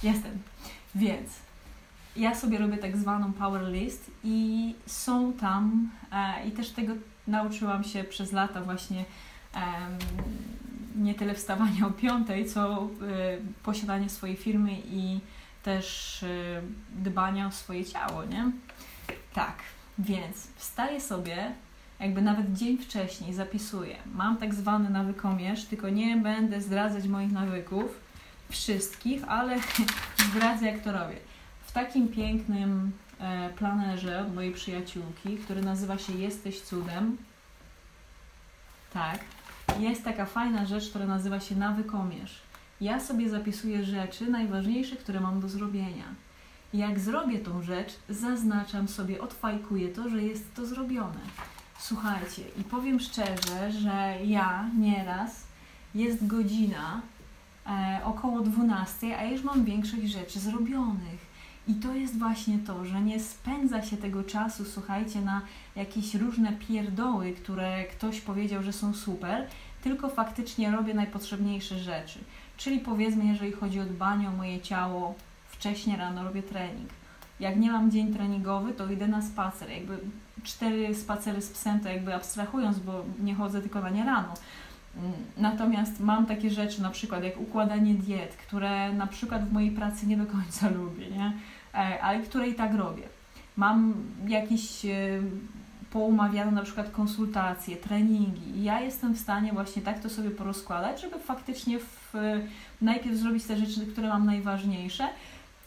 Jestem. 0.04 0.42
Więc 0.96 1.30
ja 2.16 2.36
sobie 2.36 2.58
robię 2.58 2.78
tak 2.78 2.98
zwaną 2.98 3.34
power 3.34 3.68
list 3.68 4.12
i 4.24 4.76
są 4.86 5.34
tam, 5.34 5.90
e, 6.12 6.48
i 6.48 6.52
też 6.52 6.70
tego 6.70 6.94
nauczyłam 7.28 7.84
się 7.84 8.04
przez 8.04 8.32
lata 8.32 8.62
właśnie 8.62 9.06
e, 9.56 9.60
nie 10.96 11.16
tyle 11.16 11.36
wstawania 11.36 11.88
o 11.88 11.92
piątej, 11.92 12.46
co 12.46 12.84
e, 12.84 12.88
posiadanie 13.64 14.10
swojej 14.10 14.38
firmy 14.38 14.72
i 14.86 15.20
też 15.64 16.24
e, 16.24 16.28
dbania 16.92 17.48
o 17.48 17.52
swoje 17.52 17.86
ciało, 17.86 18.26
nie? 18.26 18.52
Tak. 19.34 19.56
Więc 20.00 20.48
wstaję 20.56 21.02
sobie, 21.02 21.52
jakby 22.00 22.22
nawet 22.22 22.54
dzień 22.54 22.78
wcześniej 22.78 23.34
zapisuję. 23.34 23.96
Mam 24.14 24.38
tak 24.38 24.54
zwany 24.54 24.90
nawykomierz, 24.90 25.66
tylko 25.66 25.90
nie 25.90 26.18
będę 26.18 26.62
zdradzać 26.62 27.08
moich 27.08 27.32
nawyków, 27.32 28.00
wszystkich, 28.50 29.24
ale 29.28 29.60
zdradzę 30.30 30.66
jak 30.66 30.84
to 30.84 30.92
robię. 30.92 31.18
W 31.66 31.72
takim 31.72 32.08
pięknym 32.08 32.92
e, 33.20 33.50
planerze 33.50 34.22
od 34.22 34.36
mojej 34.36 34.54
przyjaciółki, 34.54 35.38
który 35.38 35.62
nazywa 35.62 35.98
się 35.98 36.14
Jesteś 36.14 36.62
cudem. 36.62 37.18
Tak. 38.94 39.20
Jest 39.80 40.04
taka 40.04 40.26
fajna 40.26 40.66
rzecz, 40.66 40.90
która 40.90 41.06
nazywa 41.06 41.40
się 41.40 41.56
nawykomierz. 41.56 42.42
Ja 42.82 43.00
sobie 43.00 43.30
zapisuję 43.30 43.84
rzeczy 43.84 44.30
najważniejsze, 44.30 44.96
które 44.96 45.20
mam 45.20 45.40
do 45.40 45.50
zrobienia. 45.50 46.06
Jak 46.74 47.00
zrobię 47.00 47.40
tą 47.40 47.62
rzecz, 47.62 47.94
zaznaczam 48.10 48.88
sobie, 48.88 49.22
odfajkuję 49.22 49.90
to, 49.90 50.10
że 50.10 50.24
jest 50.24 50.56
to 50.56 50.66
zrobione. 50.66 51.20
Słuchajcie, 51.80 52.42
i 52.58 52.64
powiem 52.64 53.00
szczerze, 53.00 53.72
że 53.72 54.18
ja 54.26 54.70
nieraz 54.78 55.44
jest 55.96 56.28
godzina 56.28 57.02
e, 57.68 58.02
około 58.04 58.42
12, 58.42 59.18
a 59.18 59.26
już 59.26 59.44
mam 59.44 59.66
większość 59.66 60.04
rzeczy 60.04 60.40
zrobionych. 60.40 61.32
I 61.68 61.74
to 61.74 61.94
jest 61.94 62.20
właśnie 62.20 62.60
to, 62.60 62.86
że 62.86 63.02
nie 63.02 63.20
spędza 63.20 63.82
się 63.82 63.98
tego 63.98 64.24
czasu, 64.24 64.66
słuchajcie, 64.66 65.22
na 65.22 65.42
jakieś 65.76 66.16
różne 66.16 66.54
pierdoły, 66.54 67.34
które 67.34 67.84
ktoś 67.84 68.22
powiedział, 68.22 68.64
że 68.64 68.74
są 68.74 68.94
super, 68.94 69.48
tylko 69.84 70.10
faktycznie 70.10 70.72
robię 70.72 70.94
najpotrzebniejsze 70.94 71.80
rzeczy. 71.80 72.20
Czyli 72.64 72.80
powiedzmy, 72.80 73.26
jeżeli 73.26 73.52
chodzi 73.52 73.80
o 73.80 73.86
dbanie 73.86 74.30
o 74.30 74.32
moje 74.32 74.62
ciało, 74.62 75.16
wcześniej 75.48 75.98
rano 75.98 76.24
robię 76.24 76.44
trening. 76.44 76.90
Jak 77.40 77.58
nie 77.58 77.72
mam 77.72 77.92
dzień 77.92 78.14
treningowy, 78.14 78.74
to 78.74 78.92
idę 78.92 79.08
na 79.08 79.22
spacer. 79.22 79.70
Jakby 79.70 79.98
cztery 80.44 80.96
spacery 80.96 81.42
z 81.42 81.50
psem, 81.50 81.80
to 81.80 81.90
jakby 81.90 82.16
abstrahując, 82.16 82.80
bo 82.80 83.06
nie 83.20 83.36
chodzę 83.36 83.62
tylko 83.62 83.82
na 83.82 83.90
nie 83.90 84.04
rano. 84.04 84.34
Natomiast 85.38 86.00
mam 86.00 86.26
takie 86.26 86.50
rzeczy, 86.50 86.82
na 86.82 86.90
przykład 86.90 87.24
jak 87.24 87.42
układanie 87.42 87.94
diet, 87.94 88.36
które 88.36 88.94
na 88.94 89.08
przykład 89.08 89.50
w 89.50 89.54
mojej 89.54 89.72
pracy 89.72 90.08
nie 90.08 90.18
do 90.18 90.26
końca 90.26 90.70
lubię, 90.80 91.10
nie? 91.10 91.34
E, 91.74 92.02
ale 92.02 92.20
które 92.20 92.48
i 92.48 92.56
tak 92.56 92.76
robię. 92.76 93.04
Mam 93.58 93.94
jakieś 94.28 94.86
poumawiane 95.92 96.52
na 96.52 96.64
przykład 96.64 96.92
konsultacje, 96.92 97.78
treningi 97.78 98.58
i 98.58 98.64
ja 98.64 98.80
jestem 98.80 99.14
w 99.14 99.20
stanie 99.20 99.54
właśnie 99.54 99.82
tak 99.82 100.00
to 100.00 100.10
sobie 100.10 100.32
porozkładać, 100.32 101.02
żeby 101.02 101.20
faktycznie 101.20 101.80
w, 101.80 102.14
najpierw 102.82 103.16
zrobić 103.16 103.44
te 103.44 103.58
rzeczy, 103.58 103.86
które 103.86 104.08
mam 104.08 104.26
najważniejsze, 104.26 105.08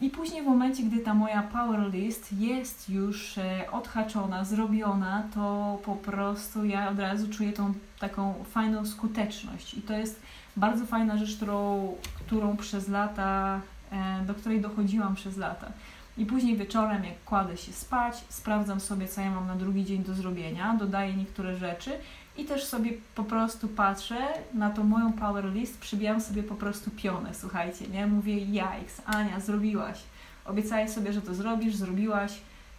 i 0.00 0.11
później 0.11 0.43
w 0.43 0.47
momencie, 0.47 0.83
gdy 0.83 0.99
ta 0.99 1.14
moja 1.14 1.43
power 1.43 1.93
list 1.93 2.33
jest 2.33 2.88
już 2.88 3.38
e, 3.38 3.71
odhaczona, 3.73 4.45
zrobiona, 4.45 5.23
to 5.35 5.78
po 5.85 5.97
prostu 5.97 6.64
ja 6.64 6.90
od 6.90 6.99
razu 6.99 7.28
czuję 7.28 7.52
tą 7.52 7.75
taką 7.99 8.35
fajną 8.50 8.87
skuteczność. 8.87 9.75
I 9.75 9.83
to 9.83 9.93
jest 9.93 10.23
bardzo 10.57 10.87
fajna 10.87 11.19
rzecz, 11.19 11.37
którą, 11.37 11.95
którą 12.26 12.57
przez 12.57 12.88
lata, 12.88 13.61
e, 13.93 14.25
do 14.26 14.35
której 14.35 14.61
dochodziłam 14.61 15.14
przez 15.14 15.37
lata. 15.37 15.73
I 16.18 16.26
później 16.26 16.56
wieczorem, 16.56 17.04
jak 17.04 17.25
kładę 17.25 17.56
się 17.56 17.73
spać, 17.73 18.25
sprawdzam 18.28 18.80
sobie, 18.80 19.09
co 19.09 19.21
ja 19.21 19.30
mam 19.30 19.47
na 19.47 19.56
drugi 19.56 19.85
dzień 19.85 20.04
do 20.04 20.14
zrobienia, 20.14 20.75
dodaję 20.75 21.14
niektóre 21.14 21.56
rzeczy 21.56 21.90
i 22.37 22.44
też 22.44 22.64
sobie 22.64 22.92
po 23.14 23.25
prostu 23.25 23.68
patrzę 23.68 24.16
na 24.54 24.71
tą 24.71 24.85
moją 24.85 25.12
power 25.12 25.44
list, 25.44 25.78
przybijam 25.78 26.21
sobie 26.21 26.42
po 26.42 26.54
prostu 26.54 26.90
pionę, 26.90 27.35
słuchajcie, 27.35 27.88
nie? 27.88 28.06
Mówię, 28.06 28.38
jajks, 28.38 29.02
Ania, 29.06 29.40
zrobiłaś. 29.40 29.99
Obiecałeś 30.44 30.90
sobie, 30.90 31.12
że 31.12 31.23
to 31.23 31.35
zrobisz, 31.35 31.75
zrobiłaś 31.75 32.33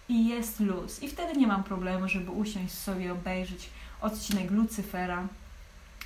i 0.10 0.28
jest 0.28 0.60
luz. 0.60 1.04
I 1.04 1.10
wtedy 1.10 1.40
nie 1.40 1.48
mam 1.48 1.64
problemu, 1.64 2.08
żeby 2.08 2.32
usiąść 2.32 2.74
sobie, 2.74 3.12
obejrzeć 3.12 3.70
odcinek 4.02 4.52
Lucyfera, 4.52 5.28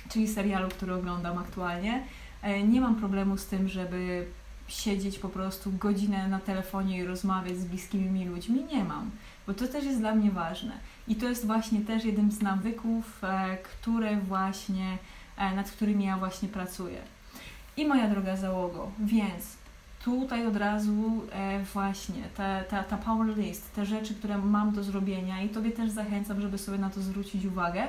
czyli 0.08 0.28
serialu, 0.28 0.68
który 0.68 0.94
oglądam 0.94 1.38
aktualnie. 1.38 2.02
E, 2.42 2.62
nie 2.62 2.80
mam 2.80 2.94
problemu 2.96 3.36
z 3.36 3.46
tym, 3.46 3.68
żeby 3.68 4.26
siedzieć 4.70 5.18
po 5.18 5.28
prostu 5.28 5.72
godzinę 5.72 6.28
na 6.28 6.40
telefonie 6.40 6.98
i 6.98 7.04
rozmawiać 7.04 7.56
z 7.56 7.64
bliskimi 7.64 8.10
mi 8.10 8.24
ludźmi. 8.24 8.64
Nie 8.64 8.84
mam, 8.84 9.10
bo 9.46 9.54
to 9.54 9.68
też 9.68 9.84
jest 9.84 9.98
dla 9.98 10.14
mnie 10.14 10.30
ważne. 10.30 10.72
I 11.08 11.16
to 11.16 11.28
jest 11.28 11.46
właśnie 11.46 11.80
też 11.80 12.04
jeden 12.04 12.30
z 12.30 12.40
nawyków, 12.40 13.24
e, 13.24 13.56
które 13.56 14.16
właśnie, 14.16 14.98
e, 15.36 15.54
nad 15.54 15.70
którymi 15.70 16.04
ja 16.04 16.16
właśnie 16.16 16.48
pracuję. 16.48 16.98
I 17.76 17.86
moja 17.86 18.08
droga 18.08 18.36
załogo, 18.36 18.90
więc 18.98 19.56
tutaj 20.04 20.46
od 20.46 20.56
razu 20.56 21.22
e, 21.32 21.64
właśnie 21.64 22.22
ta, 22.36 22.64
ta, 22.64 22.82
ta 22.84 22.96
power 22.96 23.38
list, 23.38 23.74
te 23.74 23.86
rzeczy, 23.86 24.14
które 24.14 24.38
mam 24.38 24.72
do 24.72 24.82
zrobienia 24.82 25.42
i 25.42 25.48
Tobie 25.48 25.70
też 25.70 25.90
zachęcam, 25.90 26.40
żeby 26.40 26.58
sobie 26.58 26.78
na 26.78 26.90
to 26.90 27.00
zwrócić 27.00 27.44
uwagę 27.44 27.88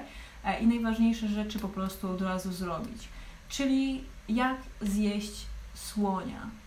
i 0.61 0.67
najważniejsze 0.67 1.27
rzeczy 1.27 1.59
po 1.59 1.69
prostu 1.69 2.11
od 2.11 2.21
razu 2.21 2.51
zrobić. 2.51 3.07
Czyli 3.49 4.03
jak 4.29 4.57
zjeść 4.81 5.45
słonia. 5.73 6.60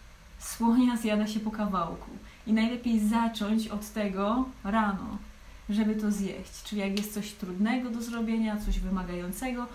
Słonia 0.44 0.96
zjada 0.96 1.26
się 1.26 1.40
po 1.40 1.50
kawałku 1.50 2.10
i 2.46 2.52
najlepiej 2.52 3.08
zacząć 3.08 3.68
od 3.68 3.92
tego 3.92 4.44
rano, 4.64 5.18
żeby 5.68 5.96
to 5.96 6.12
zjeść. 6.12 6.62
Czyli 6.64 6.80
jak 6.80 6.98
jest 6.98 7.14
coś 7.14 7.32
trudnego 7.32 7.90
do 7.90 8.02
zrobienia, 8.02 8.60
coś 8.60 8.80
wymagającego, 8.80 9.66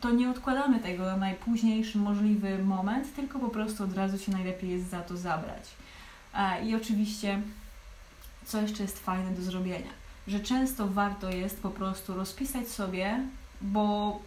to 0.00 0.10
nie 0.10 0.30
odkładamy 0.30 0.80
tego 0.80 1.04
na 1.04 1.16
najpóźniejszy 1.16 1.98
możliwy 1.98 2.64
moment, 2.64 3.14
tylko 3.16 3.38
po 3.38 3.48
prostu 3.48 3.84
od 3.84 3.96
razu 3.96 4.18
się 4.18 4.32
najlepiej 4.32 4.70
jest 4.70 4.90
za 4.90 5.00
to 5.00 5.16
zabrać. 5.16 5.70
I 6.64 6.74
oczywiście, 6.74 7.40
co 8.44 8.60
jeszcze 8.60 8.82
jest 8.82 8.98
fajne 8.98 9.30
do 9.30 9.42
zrobienia, 9.42 9.90
że 10.28 10.40
często 10.40 10.88
warto 10.88 11.30
jest 11.30 11.62
po 11.62 11.70
prostu 11.70 12.14
rozpisać 12.14 12.68
sobie, 12.68 13.20
bo 13.60 14.18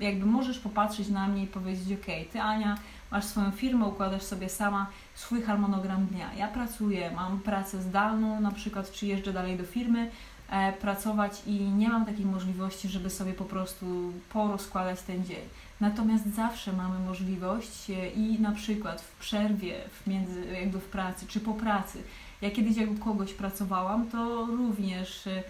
jakby 0.00 0.26
możesz 0.26 0.58
popatrzeć 0.58 1.08
na 1.08 1.28
mnie 1.28 1.42
i 1.42 1.46
powiedzieć, 1.46 1.98
ok, 1.98 2.06
ty 2.32 2.40
Ania, 2.40 2.76
masz 3.10 3.24
swoją 3.24 3.50
firmę, 3.50 3.86
układasz 3.86 4.22
sobie 4.22 4.48
sama 4.48 4.86
swój 5.14 5.42
harmonogram 5.42 6.06
dnia. 6.06 6.34
Ja 6.34 6.48
pracuję, 6.48 7.10
mam 7.16 7.40
pracę 7.40 7.82
zdalną, 7.82 8.40
na 8.40 8.50
przykład 8.50 8.92
czy 8.92 9.06
jeżdżę 9.06 9.32
dalej 9.32 9.56
do 9.58 9.64
firmy 9.64 10.10
e, 10.50 10.72
pracować 10.72 11.42
i 11.46 11.60
nie 11.60 11.88
mam 11.88 12.06
takiej 12.06 12.26
możliwości, 12.26 12.88
żeby 12.88 13.10
sobie 13.10 13.32
po 13.32 13.44
prostu 13.44 14.12
porozkładać 14.32 15.02
ten 15.02 15.24
dzień. 15.24 15.42
Natomiast 15.80 16.34
zawsze 16.34 16.72
mamy 16.72 16.98
możliwość 16.98 17.90
e, 17.90 18.08
i 18.08 18.40
na 18.40 18.52
przykład 18.52 19.00
w 19.00 19.18
przerwie, 19.18 19.74
w 19.92 20.06
między, 20.06 20.46
jakby 20.46 20.80
w 20.80 20.84
pracy, 20.84 21.26
czy 21.26 21.40
po 21.40 21.54
pracy. 21.54 22.02
Ja 22.42 22.50
kiedyś 22.50 22.76
jak 22.76 22.90
u 22.90 22.94
kogoś 22.94 23.32
pracowałam, 23.32 24.06
to 24.06 24.46
również 24.46 25.26
e, 25.26 25.42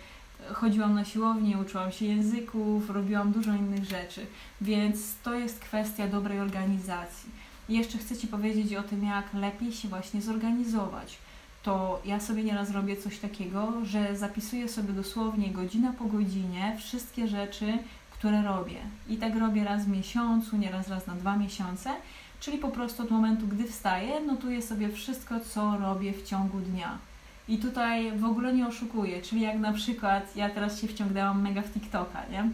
chodziłam 0.53 0.95
na 0.95 1.05
siłownię, 1.05 1.59
uczyłam 1.59 1.93
się 1.93 2.07
języków, 2.07 2.91
robiłam 2.91 3.33
dużo 3.33 3.55
innych 3.55 3.85
rzeczy, 3.85 4.27
więc 4.61 4.99
to 5.23 5.35
jest 5.35 5.59
kwestia 5.59 6.09
dobrej 6.09 6.41
organizacji. 6.41 7.31
I 7.69 7.79
jeszcze 7.79 7.99
chcę 7.99 8.17
Ci 8.17 8.27
powiedzieć 8.27 8.75
o 8.75 8.83
tym, 8.83 9.05
jak 9.05 9.35
lepiej 9.35 9.73
się 9.73 9.89
właśnie 9.89 10.23
zorganizować. 10.23 11.19
To 11.63 12.01
ja 12.05 12.21
sobie 12.21 12.45
nieraz 12.45 12.71
robię 12.71 12.97
coś 12.97 13.19
takiego, 13.19 13.73
że 13.85 14.17
zapisuję 14.17 14.69
sobie 14.69 14.93
dosłownie 14.93 15.51
godzina 15.51 15.93
po 15.93 16.05
godzinie 16.05 16.77
wszystkie 16.79 17.29
rzeczy, 17.29 17.79
które 18.11 18.43
robię. 18.43 18.79
I 19.09 19.17
tak 19.17 19.37
robię 19.37 19.65
raz 19.65 19.85
w 19.85 19.89
miesiącu, 19.89 20.57
nieraz 20.57 20.89
raz 20.89 21.07
na 21.07 21.15
dwa 21.15 21.37
miesiące, 21.37 21.91
czyli 22.41 22.59
po 22.59 22.69
prostu 22.69 23.03
od 23.03 23.11
momentu, 23.11 23.47
gdy 23.47 23.65
wstaję, 23.65 24.21
notuję 24.21 24.63
sobie 24.63 24.89
wszystko, 24.89 25.41
co 25.41 25.79
robię 25.79 26.13
w 26.13 26.23
ciągu 26.23 26.61
dnia. 26.61 26.99
I 27.49 27.59
tutaj 27.59 28.19
w 28.19 28.25
ogóle 28.25 28.53
nie 28.53 28.67
oszukuję, 28.67 29.23
czyli 29.23 29.41
jak 29.41 29.59
na 29.59 29.73
przykład 29.73 30.37
ja 30.37 30.51
teraz 30.51 30.81
się 30.81 30.89
wciągnęłam 30.89 31.43
mega 31.43 31.63
w 31.63 31.73
TikToka, 31.73 32.23
nie? 32.31 32.51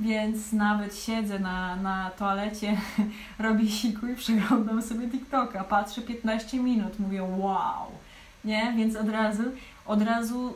Więc 0.00 0.52
nawet 0.52 0.98
siedzę 0.98 1.38
na, 1.38 1.76
na 1.76 2.10
toalecie, 2.10 2.76
robię 3.38 3.68
siku 3.68 4.06
i 4.06 4.14
przeglądam 4.14 4.82
sobie 4.82 5.08
TikToka, 5.08 5.64
patrzę 5.64 6.02
15 6.02 6.58
minut, 6.58 6.98
mówię 6.98 7.22
wow, 7.22 7.86
nie? 8.44 8.74
Więc 8.76 8.96
od 8.96 9.08
razu, 9.08 9.42
od 9.86 10.02
razu 10.02 10.54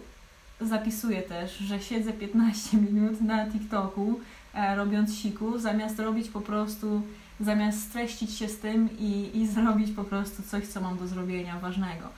zapisuję 0.61 1.23
też, 1.23 1.59
że 1.59 1.81
siedzę 1.81 2.13
15 2.13 2.77
minut 2.77 3.21
na 3.21 3.47
TikToku, 3.51 4.21
e, 4.55 4.77
robiąc 4.77 5.15
siku, 5.15 5.59
zamiast 5.59 5.99
robić 5.99 6.29
po 6.29 6.41
prostu, 6.41 7.03
zamiast 7.41 7.83
streścić 7.83 8.37
się 8.37 8.49
z 8.49 8.59
tym 8.59 8.89
i, 8.99 9.31
i 9.35 9.47
zrobić 9.47 9.91
po 9.91 10.05
prostu 10.05 10.43
coś, 10.43 10.67
co 10.67 10.81
mam 10.81 10.99
do 10.99 11.07
zrobienia 11.07 11.59
ważnego. 11.59 12.09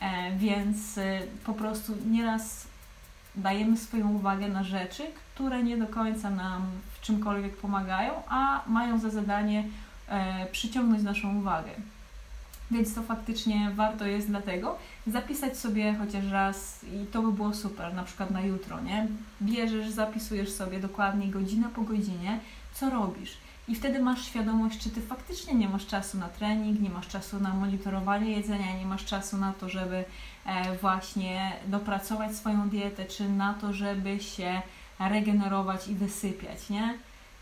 E, 0.00 0.36
więc 0.36 0.98
e, 0.98 1.20
po 1.44 1.52
prostu 1.54 1.92
nieraz 2.06 2.66
dajemy 3.34 3.76
swoją 3.76 4.12
uwagę 4.12 4.48
na 4.48 4.64
rzeczy, 4.64 5.02
które 5.34 5.62
nie 5.62 5.76
do 5.76 5.86
końca 5.86 6.30
nam 6.30 6.62
w 6.94 7.00
czymkolwiek 7.00 7.56
pomagają, 7.56 8.12
a 8.28 8.62
mają 8.66 8.98
za 8.98 9.10
zadanie 9.10 9.64
e, 10.08 10.46
przyciągnąć 10.46 11.02
naszą 11.02 11.38
uwagę. 11.38 11.70
Więc 12.70 12.94
to 12.94 13.02
faktycznie 13.02 13.70
warto 13.74 14.06
jest 14.06 14.28
dlatego 14.28 14.78
zapisać 15.06 15.58
sobie 15.58 15.94
chociaż 15.94 16.30
raz 16.30 16.84
i 16.84 17.06
to 17.06 17.22
by 17.22 17.32
było 17.32 17.54
super, 17.54 17.94
na 17.94 18.02
przykład 18.02 18.30
na 18.30 18.40
jutro, 18.40 18.80
nie? 18.80 19.06
Bierzesz, 19.42 19.90
zapisujesz 19.90 20.52
sobie 20.52 20.80
dokładnie 20.80 21.28
godzina 21.28 21.68
po 21.74 21.82
godzinie, 21.82 22.40
co 22.74 22.90
robisz. 22.90 23.38
I 23.68 23.74
wtedy 23.74 24.00
masz 24.00 24.26
świadomość, 24.26 24.78
czy 24.78 24.90
ty 24.90 25.00
faktycznie 25.00 25.54
nie 25.54 25.68
masz 25.68 25.86
czasu 25.86 26.18
na 26.18 26.28
trening, 26.28 26.80
nie 26.80 26.90
masz 26.90 27.08
czasu 27.08 27.40
na 27.40 27.54
monitorowanie 27.54 28.30
jedzenia, 28.30 28.78
nie 28.78 28.86
masz 28.86 29.04
czasu 29.04 29.36
na 29.36 29.52
to, 29.52 29.68
żeby 29.68 30.04
e, 30.46 30.76
właśnie 30.76 31.52
dopracować 31.66 32.36
swoją 32.36 32.68
dietę, 32.68 33.04
czy 33.04 33.28
na 33.28 33.54
to, 33.54 33.72
żeby 33.72 34.20
się 34.20 34.62
regenerować 34.98 35.88
i 35.88 35.94
wysypiać, 35.94 36.70
nie? 36.70 36.98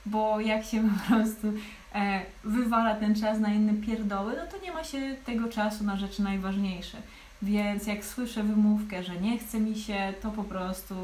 Bo 0.07 0.41
jak 0.41 0.65
się 0.65 0.89
po 0.89 1.15
prostu 1.15 1.53
e, 1.95 2.23
wywala 2.45 2.95
ten 2.95 3.15
czas 3.15 3.39
na 3.39 3.49
inne 3.49 3.75
pierdoły, 3.75 4.35
no 4.37 4.59
to 4.59 4.65
nie 4.65 4.73
ma 4.73 4.85
się 4.85 5.17
tego 5.27 5.49
czasu 5.49 5.85
na 5.85 5.97
rzeczy 5.97 6.23
najważniejsze. 6.23 6.99
Więc 7.43 7.87
jak 7.87 8.05
słyszę 8.05 8.43
wymówkę, 8.43 9.03
że 9.03 9.17
nie 9.17 9.39
chce 9.39 9.61
mi 9.61 9.79
się, 9.79 10.15
to 10.23 10.31
po 10.31 10.45
prostu 10.45 10.95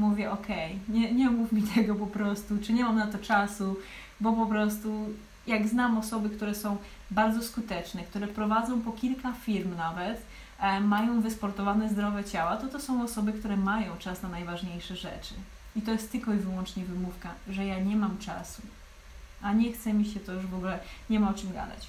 mówię, 0.00 0.30
ok, 0.30 0.48
nie, 0.88 1.12
nie 1.12 1.30
mów 1.30 1.52
mi 1.52 1.62
tego 1.62 1.94
po 1.94 2.06
prostu, 2.06 2.58
czy 2.58 2.72
nie 2.72 2.84
mam 2.84 2.96
na 2.96 3.06
to 3.06 3.18
czasu, 3.18 3.76
bo 4.20 4.32
po 4.32 4.46
prostu 4.46 5.06
jak 5.46 5.68
znam 5.68 5.98
osoby, 5.98 6.30
które 6.30 6.54
są 6.54 6.76
bardzo 7.10 7.42
skuteczne, 7.42 8.02
które 8.02 8.26
prowadzą 8.26 8.80
po 8.80 8.92
kilka 8.92 9.32
firm 9.32 9.76
nawet, 9.76 10.22
e, 10.60 10.80
mają 10.80 11.20
wysportowane 11.20 11.88
zdrowe 11.88 12.24
ciała, 12.24 12.56
to 12.56 12.66
to 12.66 12.80
są 12.80 13.02
osoby, 13.02 13.32
które 13.32 13.56
mają 13.56 13.96
czas 13.96 14.22
na 14.22 14.28
najważniejsze 14.28 14.96
rzeczy. 14.96 15.34
I 15.76 15.82
to 15.82 15.92
jest 15.92 16.12
tylko 16.12 16.32
i 16.32 16.36
wyłącznie 16.36 16.84
wymówka, 16.84 17.28
że 17.50 17.66
ja 17.66 17.78
nie 17.78 17.96
mam 17.96 18.18
czasu, 18.18 18.62
a 19.42 19.52
nie 19.52 19.72
chce 19.72 19.92
mi 19.92 20.04
się 20.04 20.20
to 20.20 20.32
już 20.32 20.46
w 20.46 20.54
ogóle, 20.54 20.78
nie 21.10 21.20
ma 21.20 21.30
o 21.30 21.34
czym 21.34 21.52
gadać. 21.52 21.86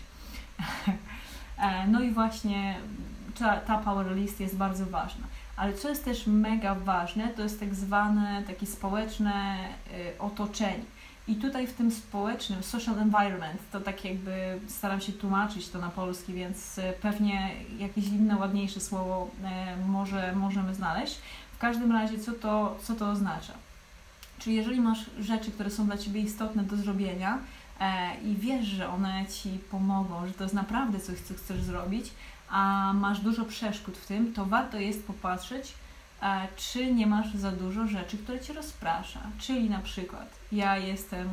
E, 1.58 1.88
no 1.88 2.02
i 2.02 2.12
właśnie 2.12 2.78
ta, 3.40 3.58
ta 3.58 3.78
power 3.78 4.16
list 4.16 4.40
jest 4.40 4.56
bardzo 4.56 4.86
ważna. 4.86 5.28
Ale 5.62 5.74
co 5.74 5.90
jest 5.90 6.06
też 6.06 6.28
mega 6.28 6.76
ważne, 6.76 7.28
to 7.28 7.42
jest 7.42 7.60
tak 7.60 7.76
zwane 7.76 8.44
takie 8.48 8.66
społeczne 8.66 9.68
y, 10.16 10.20
otoczenie. 10.20 10.84
I 11.28 11.36
tutaj 11.36 11.68
w 11.68 11.74
tym 11.74 11.92
społecznym, 11.92 12.64
social 12.64 13.00
environment, 13.00 13.62
to 13.72 13.82
tak 13.82 14.06
jakby 14.06 14.60
staram 14.68 15.02
się 15.02 15.14
tłumaczyć 15.14 15.70
to 15.70 15.80
na 15.80 15.90
polski, 15.90 16.34
więc 16.34 16.78
y, 16.78 16.82
pewnie 17.02 17.52
jakieś 17.80 18.08
inne, 18.08 18.36
ładniejsze 18.36 18.80
słowo 18.80 19.30
y, 19.84 19.88
może 19.88 20.36
możemy 20.36 20.76
znaleźć. 20.76 21.20
W 21.54 21.58
każdym 21.58 21.92
razie, 21.92 22.20
co 22.20 22.32
to, 22.32 22.78
co 22.84 22.96
to 22.96 23.10
oznacza? 23.10 23.54
Czyli 24.40 24.56
jeżeli 24.56 24.82
masz 24.82 25.06
rzeczy, 25.20 25.52
które 25.52 25.70
są 25.70 25.86
dla 25.86 25.98
Ciebie 25.98 26.22
istotne 26.22 26.64
do 26.64 26.78
zrobienia 26.78 27.38
e, 27.80 28.12
i 28.24 28.36
wiesz, 28.36 28.66
że 28.66 28.90
one 28.90 29.26
Ci 29.26 29.50
pomogą, 29.72 30.28
że 30.28 30.34
to 30.34 30.44
jest 30.44 30.56
naprawdę 30.56 31.00
coś, 31.00 31.20
co 31.20 31.34
chcesz 31.34 31.62
zrobić, 31.62 32.12
a 32.52 32.94
masz 32.94 33.20
dużo 33.20 33.46
przeszkód 33.46 33.98
w 33.98 34.06
tym, 34.06 34.34
to 34.34 34.46
warto 34.46 34.78
jest 34.78 35.08
popatrzeć, 35.08 35.74
e, 36.22 36.48
czy 36.56 36.94
nie 36.94 37.08
masz 37.08 37.34
za 37.34 37.52
dużo 37.52 37.88
rzeczy, 37.88 38.18
które 38.18 38.40
Cię 38.40 38.54
rozprasza. 38.54 39.20
Czyli 39.40 39.70
na 39.70 39.80
przykład 39.80 40.30
ja 40.52 40.78
jestem, 40.78 41.28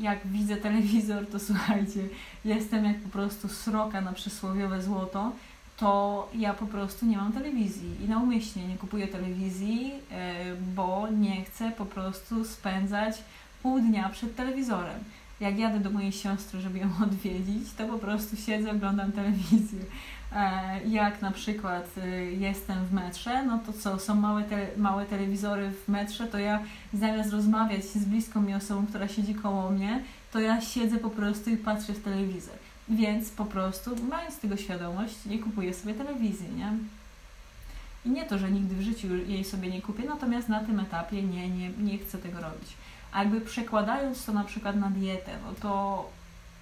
jak 0.00 0.26
widzę 0.26 0.56
telewizor, 0.56 1.26
to 1.26 1.38
słuchajcie, 1.40 2.08
jestem 2.44 2.84
jak 2.84 3.00
po 3.00 3.08
prostu 3.08 3.48
sroka 3.48 4.00
na 4.00 4.12
przysłowiowe 4.12 4.82
złoto, 4.82 5.32
to 5.76 6.28
ja 6.34 6.54
po 6.54 6.66
prostu 6.66 7.06
nie 7.06 7.16
mam 7.16 7.32
telewizji 7.32 8.04
i 8.04 8.08
naumyślnie 8.08 8.68
nie 8.68 8.76
kupuję 8.76 9.08
telewizji, 9.08 9.92
e, 10.10 10.54
bo 10.74 11.08
nie 11.08 11.44
chcę 11.44 11.70
po 11.70 11.86
prostu 11.86 12.44
spędzać 12.44 13.16
pół 13.62 13.80
dnia 13.80 14.08
przed 14.08 14.36
telewizorem 14.36 15.04
jak 15.40 15.58
jadę 15.58 15.80
do 15.80 15.90
mojej 15.90 16.12
siostry, 16.12 16.60
żeby 16.60 16.78
ją 16.78 16.88
odwiedzić, 17.04 17.72
to 17.78 17.86
po 17.86 17.98
prostu 17.98 18.36
siedzę, 18.36 18.70
oglądam 18.70 19.12
telewizję. 19.12 19.80
E, 20.32 20.80
jak 20.88 21.22
na 21.22 21.30
przykład 21.30 21.98
y, 21.98 22.32
jestem 22.38 22.86
w 22.86 22.92
metrze, 22.92 23.44
no 23.44 23.58
to 23.66 23.72
co, 23.72 23.98
są 23.98 24.14
małe, 24.14 24.42
te, 24.42 24.66
małe 24.76 25.06
telewizory 25.06 25.70
w 25.70 25.88
metrze, 25.88 26.26
to 26.26 26.38
ja 26.38 26.62
zamiast 26.94 27.32
rozmawiać 27.32 27.84
z 27.84 28.04
bliską 28.04 28.40
mi 28.40 28.54
osobą, 28.54 28.86
która 28.86 29.08
siedzi 29.08 29.34
koło 29.34 29.70
mnie, 29.70 30.02
to 30.32 30.40
ja 30.40 30.60
siedzę 30.60 30.98
po 30.98 31.10
prostu 31.10 31.50
i 31.50 31.56
patrzę 31.56 31.92
w 31.92 32.02
telewizor. 32.02 32.54
Więc 32.88 33.30
po 33.30 33.44
prostu, 33.44 33.90
mając 34.08 34.38
tego 34.38 34.56
świadomość, 34.56 35.14
nie 35.26 35.38
kupuję 35.38 35.74
sobie 35.74 35.94
telewizji, 35.94 36.48
nie? 36.56 36.72
I 38.04 38.10
nie 38.10 38.24
to, 38.24 38.38
że 38.38 38.50
nigdy 38.50 38.74
w 38.74 38.82
życiu 38.82 39.16
jej 39.16 39.44
sobie 39.44 39.70
nie 39.70 39.82
kupię, 39.82 40.04
natomiast 40.08 40.48
na 40.48 40.60
tym 40.60 40.80
etapie 40.80 41.22
nie, 41.22 41.48
nie, 41.48 41.68
nie 41.68 41.98
chcę 41.98 42.18
tego 42.18 42.40
robić. 42.40 42.68
A 43.16 43.20
jakby 43.20 43.40
przekładając 43.40 44.24
to 44.24 44.32
na 44.32 44.44
przykład 44.44 44.76
na 44.76 44.90
dietę, 44.90 45.32
no 45.44 45.52
to 45.60 46.04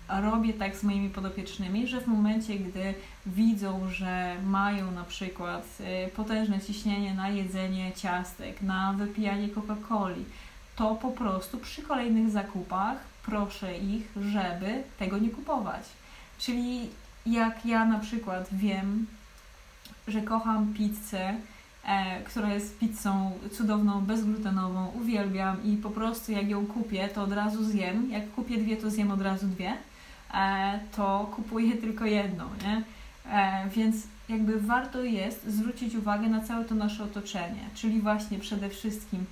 robię 0.09 0.53
tak 0.53 0.77
z 0.77 0.83
moimi 0.83 1.11
podopiecznymi, 1.11 1.87
że 1.87 2.01
w 2.01 2.07
momencie, 2.07 2.59
gdy 2.59 2.95
widzą, 3.27 3.89
że 3.89 4.37
mają 4.47 4.91
na 4.91 5.05
przykład 5.05 5.65
y, 5.81 6.11
potężne 6.11 6.61
ciśnienie 6.61 7.15
na 7.15 7.29
jedzenie 7.29 7.93
ciastek, 7.93 8.63
na 8.63 8.93
wypijanie 8.93 9.49
Coca-Coli, 9.49 10.25
to 10.77 10.95
po 10.95 11.11
prostu 11.11 11.59
przy 11.59 11.83
kolejnych 11.83 12.31
zakupach 12.31 12.99
proszę 13.27 13.79
ich, 13.79 14.13
żeby 14.31 14.83
tego 14.99 15.19
nie 15.19 15.31
kupować. 15.31 15.85
Czyli 16.39 16.91
jak 17.27 17.67
ja 17.67 17.85
na 17.85 17.99
przykład 17.99 18.49
wiem, 18.53 19.07
że 20.09 20.23
kocham 20.23 20.75
pizzę, 20.75 21.35
e, 21.87 22.23
która 22.23 22.55
jest 22.55 22.79
pizzą 22.79 23.33
cudowną, 23.53 24.01
bezglutenową, 24.01 24.87
uwielbiam 24.87 25.65
i 25.65 25.77
po 25.77 25.91
prostu 25.91 26.33
jak 26.33 26.49
ją 26.49 26.67
kupię, 26.67 27.09
to 27.09 27.23
od 27.23 27.33
razu 27.33 27.65
zjem. 27.65 28.11
Jak 28.11 28.31
kupię 28.31 28.59
dwie, 28.59 28.77
to 28.77 28.91
zjem 28.91 29.11
od 29.11 29.23
razu 29.23 29.47
dwie. 29.47 29.73
E, 30.35 30.79
to 30.97 31.31
kupuję 31.37 31.77
tylko 31.85 32.05
jedną, 32.07 32.45
nie? 32.63 32.83
E, 33.33 33.69
więc 33.69 33.97
jakby 34.29 34.61
warto 34.61 35.03
jest 35.03 35.47
zwrócić 35.47 35.95
uwagę 35.95 36.29
na 36.29 36.41
całe 36.41 36.65
to 36.65 36.75
nasze 36.75 37.05
otoczenie, 37.05 37.69
czyli 37.75 38.01
właśnie 38.01 38.39
przede 38.39 38.69
wszystkim 38.69 39.27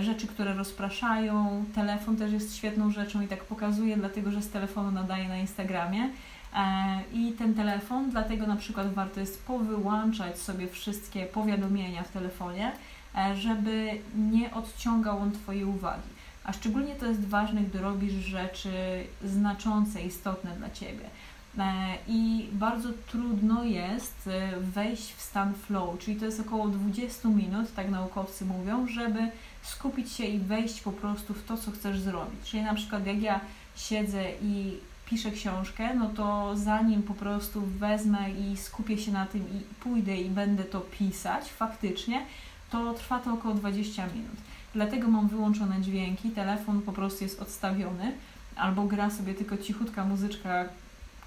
rzeczy, 0.00 0.26
które 0.26 0.54
rozpraszają. 0.54 1.64
Telefon 1.74 2.16
też 2.16 2.32
jest 2.32 2.56
świetną 2.56 2.90
rzeczą 2.90 3.20
i 3.20 3.28
tak 3.28 3.44
pokazuję, 3.44 3.96
dlatego 3.96 4.30
że 4.30 4.42
z 4.42 4.50
telefonu 4.50 4.90
nadaję 4.90 5.28
na 5.28 5.36
Instagramie. 5.36 6.10
E, 6.56 7.02
I 7.12 7.32
ten 7.32 7.54
telefon, 7.54 8.10
dlatego 8.10 8.46
na 8.46 8.56
przykład 8.56 8.94
warto 8.94 9.20
jest 9.20 9.44
powyłączać 9.46 10.38
sobie 10.38 10.68
wszystkie 10.68 11.26
powiadomienia 11.26 12.02
w 12.02 12.12
telefonie, 12.12 12.72
e, 13.14 13.36
żeby 13.36 13.90
nie 14.16 14.54
odciągał 14.54 15.18
on 15.18 15.32
Twojej 15.32 15.64
uwagi. 15.64 16.08
A 16.44 16.52
szczególnie 16.52 16.94
to 16.94 17.06
jest 17.06 17.28
ważne, 17.28 17.60
gdy 17.60 17.78
robisz 17.80 18.12
rzeczy 18.12 18.70
znaczące, 19.24 20.02
istotne 20.02 20.50
dla 20.50 20.70
Ciebie. 20.70 21.04
E, 21.58 21.96
I 22.08 22.48
bardzo 22.52 22.88
trudno 23.06 23.64
jest 23.64 24.30
wejść 24.60 25.14
w 25.14 25.20
stan 25.20 25.54
flow, 25.54 25.98
czyli 25.98 26.16
to 26.16 26.24
jest 26.24 26.40
około 26.40 26.68
20 26.68 27.28
minut, 27.28 27.74
tak 27.74 27.90
naukowcy 27.90 28.44
mówią, 28.44 28.88
żeby 28.88 29.30
skupić 29.62 30.12
się 30.12 30.24
i 30.24 30.38
wejść 30.38 30.80
po 30.80 30.92
prostu 30.92 31.34
w 31.34 31.44
to, 31.44 31.56
co 31.56 31.70
chcesz 31.70 32.00
zrobić. 32.00 32.40
Czyli 32.44 32.62
na 32.62 32.74
przykład 32.74 33.06
jak 33.06 33.22
ja 33.22 33.40
siedzę 33.76 34.24
i 34.42 34.76
piszę 35.06 35.30
książkę, 35.30 35.94
no 35.94 36.08
to 36.08 36.56
zanim 36.56 37.02
po 37.02 37.14
prostu 37.14 37.60
wezmę 37.60 38.30
i 38.30 38.56
skupię 38.56 38.98
się 38.98 39.12
na 39.12 39.26
tym 39.26 39.40
i 39.40 39.80
pójdę 39.80 40.16
i 40.16 40.30
będę 40.30 40.64
to 40.64 40.80
pisać 40.80 41.52
faktycznie, 41.52 42.22
to 42.70 42.94
trwa 42.94 43.18
to 43.18 43.32
około 43.32 43.54
20 43.54 44.06
minut. 44.06 44.36
Dlatego 44.74 45.08
mam 45.08 45.28
wyłączone 45.28 45.80
dźwięki, 45.80 46.30
telefon 46.30 46.82
po 46.82 46.92
prostu 46.92 47.24
jest 47.24 47.42
odstawiony, 47.42 48.12
albo 48.56 48.82
gra 48.82 49.10
sobie 49.10 49.34
tylko 49.34 49.58
cichutka 49.58 50.04
muzyczka 50.04 50.64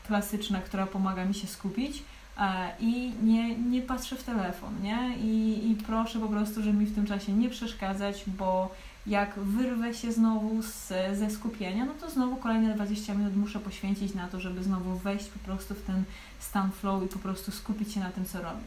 klasyczna, 0.07 0.61
która 0.61 0.85
pomaga 0.85 1.25
mi 1.25 1.33
się 1.33 1.47
skupić 1.47 2.03
e, 2.37 2.71
i 2.79 3.13
nie, 3.23 3.55
nie 3.55 3.81
patrzę 3.81 4.15
w 4.15 4.23
telefon, 4.23 4.73
nie? 4.83 5.17
I, 5.17 5.71
I 5.71 5.75
proszę 5.75 6.19
po 6.19 6.27
prostu, 6.27 6.63
żeby 6.63 6.77
mi 6.77 6.85
w 6.85 6.95
tym 6.95 7.05
czasie 7.05 7.31
nie 7.31 7.49
przeszkadzać, 7.49 8.23
bo 8.27 8.75
jak 9.09 9.39
wyrwę 9.39 9.93
się 9.93 10.11
znowu 10.11 10.61
z, 10.61 10.87
ze 11.17 11.29
skupienia, 11.29 11.85
no 11.85 11.93
to 11.93 12.09
znowu 12.09 12.35
kolejne 12.35 12.73
20 12.73 13.13
minut 13.13 13.35
muszę 13.35 13.59
poświęcić 13.59 14.13
na 14.13 14.27
to, 14.27 14.39
żeby 14.39 14.63
znowu 14.63 14.97
wejść 14.97 15.25
po 15.25 15.39
prostu 15.39 15.73
w 15.73 15.81
ten 15.81 16.03
stan 16.39 16.71
flow 16.71 17.03
i 17.03 17.07
po 17.07 17.19
prostu 17.19 17.51
skupić 17.51 17.93
się 17.93 17.99
na 17.99 18.09
tym, 18.09 18.25
co 18.25 18.41
robię. 18.41 18.63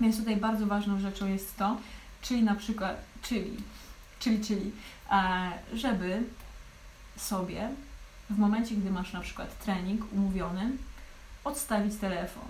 Więc 0.00 0.18
tutaj 0.18 0.36
bardzo 0.36 0.66
ważną 0.66 1.00
rzeczą 1.00 1.26
jest 1.26 1.56
to, 1.56 1.76
czyli 2.22 2.42
na 2.42 2.54
przykład, 2.54 2.96
czyli, 3.22 3.56
czyli, 4.18 4.44
czyli, 4.44 4.72
e, 5.10 5.52
żeby 5.74 6.22
sobie 7.16 7.68
w 8.30 8.38
momencie, 8.38 8.74
gdy 8.74 8.90
masz 8.90 9.12
na 9.12 9.20
przykład 9.20 9.64
trening 9.64 10.12
umówiony, 10.12 10.70
odstawić 11.44 11.96
telefon 11.96 12.44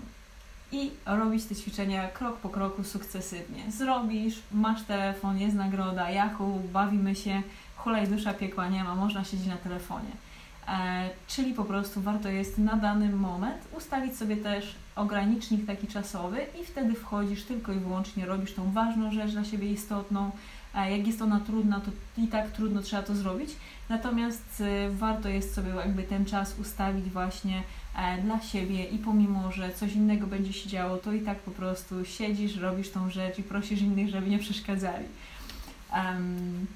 i 0.73 0.91
robić 1.05 1.45
te 1.45 1.55
ćwiczenia 1.55 2.07
krok 2.07 2.37
po 2.37 2.49
kroku 2.49 2.83
sukcesywnie. 2.83 3.71
Zrobisz, 3.71 4.35
masz 4.51 4.83
telefon, 4.83 5.39
jest 5.39 5.55
nagroda, 5.55 6.09
jachu, 6.09 6.61
bawimy 6.73 7.15
się, 7.15 7.41
hulaj 7.75 8.07
dusza 8.07 8.33
piekła 8.33 8.67
nie 8.67 8.83
ma, 8.83 8.95
można 8.95 9.23
siedzieć 9.23 9.47
na 9.47 9.57
telefonie. 9.57 10.11
E, 10.67 11.09
czyli 11.27 11.53
po 11.53 11.63
prostu 11.63 12.01
warto 12.01 12.29
jest 12.29 12.57
na 12.57 12.75
dany 12.75 13.09
moment 13.09 13.67
ustawić 13.77 14.17
sobie 14.17 14.37
też 14.37 14.75
ogranicznik 14.95 15.65
taki 15.65 15.87
czasowy 15.87 16.45
i 16.61 16.65
wtedy 16.65 16.93
wchodzisz 16.93 17.43
tylko 17.43 17.73
i 17.73 17.79
wyłącznie 17.79 18.25
robisz 18.25 18.53
tą 18.53 18.71
ważną 18.71 19.11
rzecz 19.11 19.31
dla 19.31 19.43
siebie 19.43 19.71
istotną. 19.71 20.31
Jak 20.75 21.07
jest 21.07 21.21
ona 21.21 21.39
trudna, 21.39 21.79
to 21.79 21.91
i 22.21 22.27
tak 22.27 22.51
trudno 22.51 22.81
trzeba 22.81 23.03
to 23.03 23.15
zrobić. 23.15 23.49
Natomiast 23.89 24.61
e, 24.61 24.89
warto 24.89 25.29
jest 25.29 25.53
sobie 25.53 25.69
jakby 25.69 26.03
ten 26.03 26.25
czas 26.25 26.59
ustawić 26.59 27.09
właśnie 27.09 27.63
E, 27.95 28.21
dla 28.21 28.41
siebie 28.41 28.83
i 28.85 28.97
pomimo, 28.97 29.51
że 29.51 29.73
coś 29.73 29.93
innego 29.93 30.27
będzie 30.27 30.53
się 30.53 30.69
działo, 30.69 30.97
to 30.97 31.13
i 31.13 31.21
tak 31.21 31.39
po 31.39 31.51
prostu 31.51 32.05
siedzisz, 32.05 32.55
robisz 32.55 32.89
tą 32.89 33.09
rzecz 33.09 33.39
i 33.39 33.43
prosisz 33.43 33.81
innych, 33.81 34.09
żeby 34.09 34.29
nie 34.29 34.39
przeszkadzali. 34.39 35.05
Um, 35.93 36.67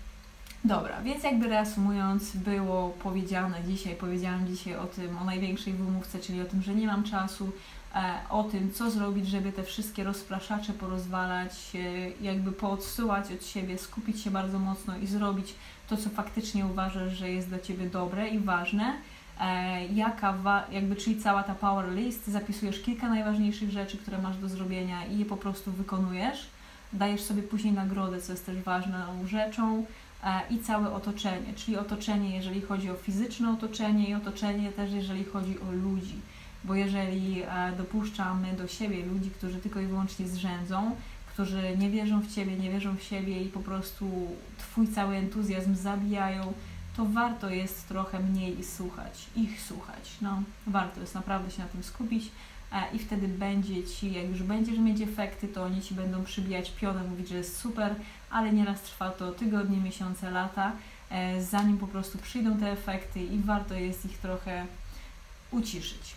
dobra, 0.66 1.02
więc 1.02 1.24
jakby 1.24 1.48
reasumując, 1.48 2.36
było 2.36 2.90
powiedziane 2.90 3.64
dzisiaj, 3.68 3.96
powiedziałam 3.96 4.48
dzisiaj 4.48 4.76
o 4.76 4.86
tym, 4.86 5.18
o 5.18 5.24
największej 5.24 5.74
wymówce, 5.74 6.20
czyli 6.20 6.42
o 6.42 6.46
tym, 6.46 6.62
że 6.62 6.76
nie 6.76 6.88
mam 6.88 7.04
czasu, 7.04 7.52
e, 7.96 8.14
o 8.30 8.44
tym, 8.44 8.74
co 8.74 8.92
zrobić, 8.92 9.28
żeby 9.28 9.52
te 9.52 9.64
wszystkie 9.64 10.04
rozpraszacze 10.04 10.74
porozwalać, 10.74 11.54
e, 11.76 11.80
jakby 12.26 12.52
poodsyłać 12.52 13.32
od 13.32 13.46
siebie, 13.46 13.78
skupić 13.78 14.22
się 14.22 14.32
bardzo 14.32 14.60
mocno 14.60 14.98
i 14.98 15.08
zrobić 15.08 15.54
to, 15.90 15.98
co 15.98 16.10
faktycznie 16.10 16.66
uważasz, 16.66 17.14
że 17.14 17.30
jest 17.30 17.48
dla 17.48 17.60
Ciebie 17.60 17.90
dobre 17.90 18.28
i 18.28 18.40
ważne 18.40 18.94
E, 19.40 19.86
jaka, 19.86 20.34
jakby, 20.72 20.96
czyli 20.96 21.22
cała 21.22 21.44
ta 21.44 21.56
power 21.56 21.92
list, 21.92 22.28
zapisujesz 22.28 22.82
kilka 22.82 23.10
najważniejszych 23.10 23.72
rzeczy, 23.72 23.98
które 23.98 24.18
masz 24.18 24.38
do 24.38 24.50
zrobienia 24.50 25.06
i 25.06 25.20
je 25.20 25.26
po 25.26 25.38
prostu 25.38 25.72
wykonujesz. 25.72 26.48
Dajesz 26.94 27.22
sobie 27.22 27.44
później 27.44 27.74
nagrodę, 27.74 28.22
co 28.22 28.32
jest 28.32 28.46
też 28.46 28.58
ważną 28.58 29.28
rzeczą. 29.28 29.86
I 30.50 30.60
całe 30.60 30.94
otoczenie, 30.94 31.54
czyli 31.56 31.78
otoczenie, 31.78 32.36
jeżeli 32.36 32.62
chodzi 32.62 32.90
o 32.90 32.96
fizyczne 32.96 33.52
otoczenie 33.52 34.10
i 34.10 34.14
otoczenie 34.14 34.72
też, 34.72 34.92
jeżeli 34.92 35.26
chodzi 35.26 35.60
o 35.60 35.72
ludzi. 35.72 36.16
Bo 36.64 36.76
jeżeli 36.76 37.44
dopuszczamy 37.78 38.54
do 38.54 38.68
siebie 38.68 39.06
ludzi, 39.06 39.32
którzy 39.32 39.60
tylko 39.60 39.80
i 39.80 39.86
wyłącznie 39.86 40.28
zrzędzą, 40.28 40.96
którzy 41.38 41.78
nie 41.78 41.90
wierzą 41.90 42.22
w 42.22 42.36
Ciebie, 42.36 42.56
nie 42.56 42.72
wierzą 42.72 42.96
w 42.98 43.04
siebie 43.04 43.44
i 43.44 43.50
po 43.50 43.60
prostu 43.60 44.06
Twój 44.58 44.88
cały 44.88 45.16
entuzjazm 45.16 45.76
zabijają, 45.76 46.54
to 46.98 47.06
warto 47.06 47.50
jest 47.50 47.88
trochę 47.88 48.20
mniej 48.20 48.64
słuchać, 48.64 49.26
ich 49.36 49.62
słuchać. 49.62 50.10
No, 50.22 50.44
warto 50.68 51.02
jest 51.02 51.16
naprawdę 51.16 51.52
się 51.52 51.62
na 51.62 51.68
tym 51.68 51.84
skupić 51.84 52.26
e, 52.26 52.30
i 52.94 53.00
wtedy 53.00 53.28
będzie 53.28 53.84
Ci, 53.84 54.14
jak 54.14 54.30
już 54.30 54.44
będziesz 54.44 54.80
mieć 54.80 55.02
efekty, 55.02 55.48
to 55.48 55.64
oni 55.64 55.82
Ci 55.82 55.96
będą 55.96 56.24
przybijać 56.24 56.72
pionę, 56.72 57.04
mówić, 57.04 57.30
że 57.30 57.38
jest 57.38 57.58
super, 57.58 57.96
ale 58.30 58.54
nieraz 58.54 58.82
trwa 58.82 59.10
to 59.10 59.32
tygodnie, 59.32 59.78
miesiące, 59.78 60.32
lata, 60.32 60.72
e, 61.10 61.44
zanim 61.44 61.78
po 61.78 61.88
prostu 61.88 62.18
przyjdą 62.18 62.58
te 62.58 62.72
efekty 62.72 63.24
i 63.24 63.40
warto 63.40 63.74
jest 63.74 64.06
ich 64.06 64.18
trochę 64.18 64.66
uciszyć. 65.52 66.16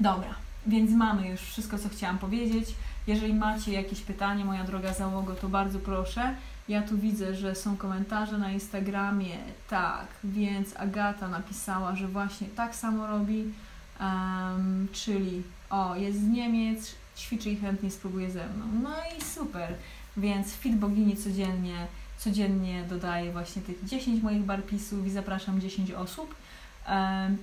Dobra, 0.00 0.34
więc 0.66 0.90
mamy 0.90 1.28
już 1.28 1.40
wszystko, 1.40 1.78
co 1.78 1.88
chciałam 1.88 2.18
powiedzieć. 2.18 2.74
Jeżeli 3.06 3.34
macie 3.34 3.72
jakieś 3.72 4.00
pytanie, 4.00 4.44
moja 4.44 4.64
droga 4.64 4.92
załogo, 4.94 5.34
to 5.34 5.48
bardzo 5.48 5.78
proszę. 5.78 6.34
Ja 6.68 6.82
tu 6.82 6.98
widzę, 6.98 7.34
że 7.34 7.54
są 7.54 7.76
komentarze 7.76 8.38
na 8.38 8.50
Instagramie, 8.50 9.38
tak, 9.68 10.06
więc 10.24 10.76
Agata 10.76 11.28
napisała, 11.28 11.96
że 11.96 12.08
właśnie 12.08 12.46
tak 12.46 12.74
samo 12.74 13.06
robi, 13.06 13.52
um, 14.00 14.88
czyli 14.92 15.42
o, 15.70 15.96
jest 15.96 16.20
z 16.20 16.28
Niemiec, 16.28 16.94
ćwiczy 17.16 17.50
i 17.50 17.56
chętnie 17.56 17.90
spróbuje 17.90 18.30
ze 18.30 18.46
mną. 18.46 18.64
No 18.82 18.90
i 19.18 19.24
super, 19.24 19.74
więc 20.16 20.52
Fit 20.52 20.76
Bogini 20.76 21.16
codziennie, 21.16 21.86
codziennie 22.18 22.84
dodaję 22.84 23.32
właśnie 23.32 23.62
tych 23.62 23.84
10 23.84 24.22
moich 24.22 24.42
barpisów 24.42 25.06
i 25.06 25.10
zapraszam 25.10 25.60
10 25.60 25.90
osób. 25.90 26.34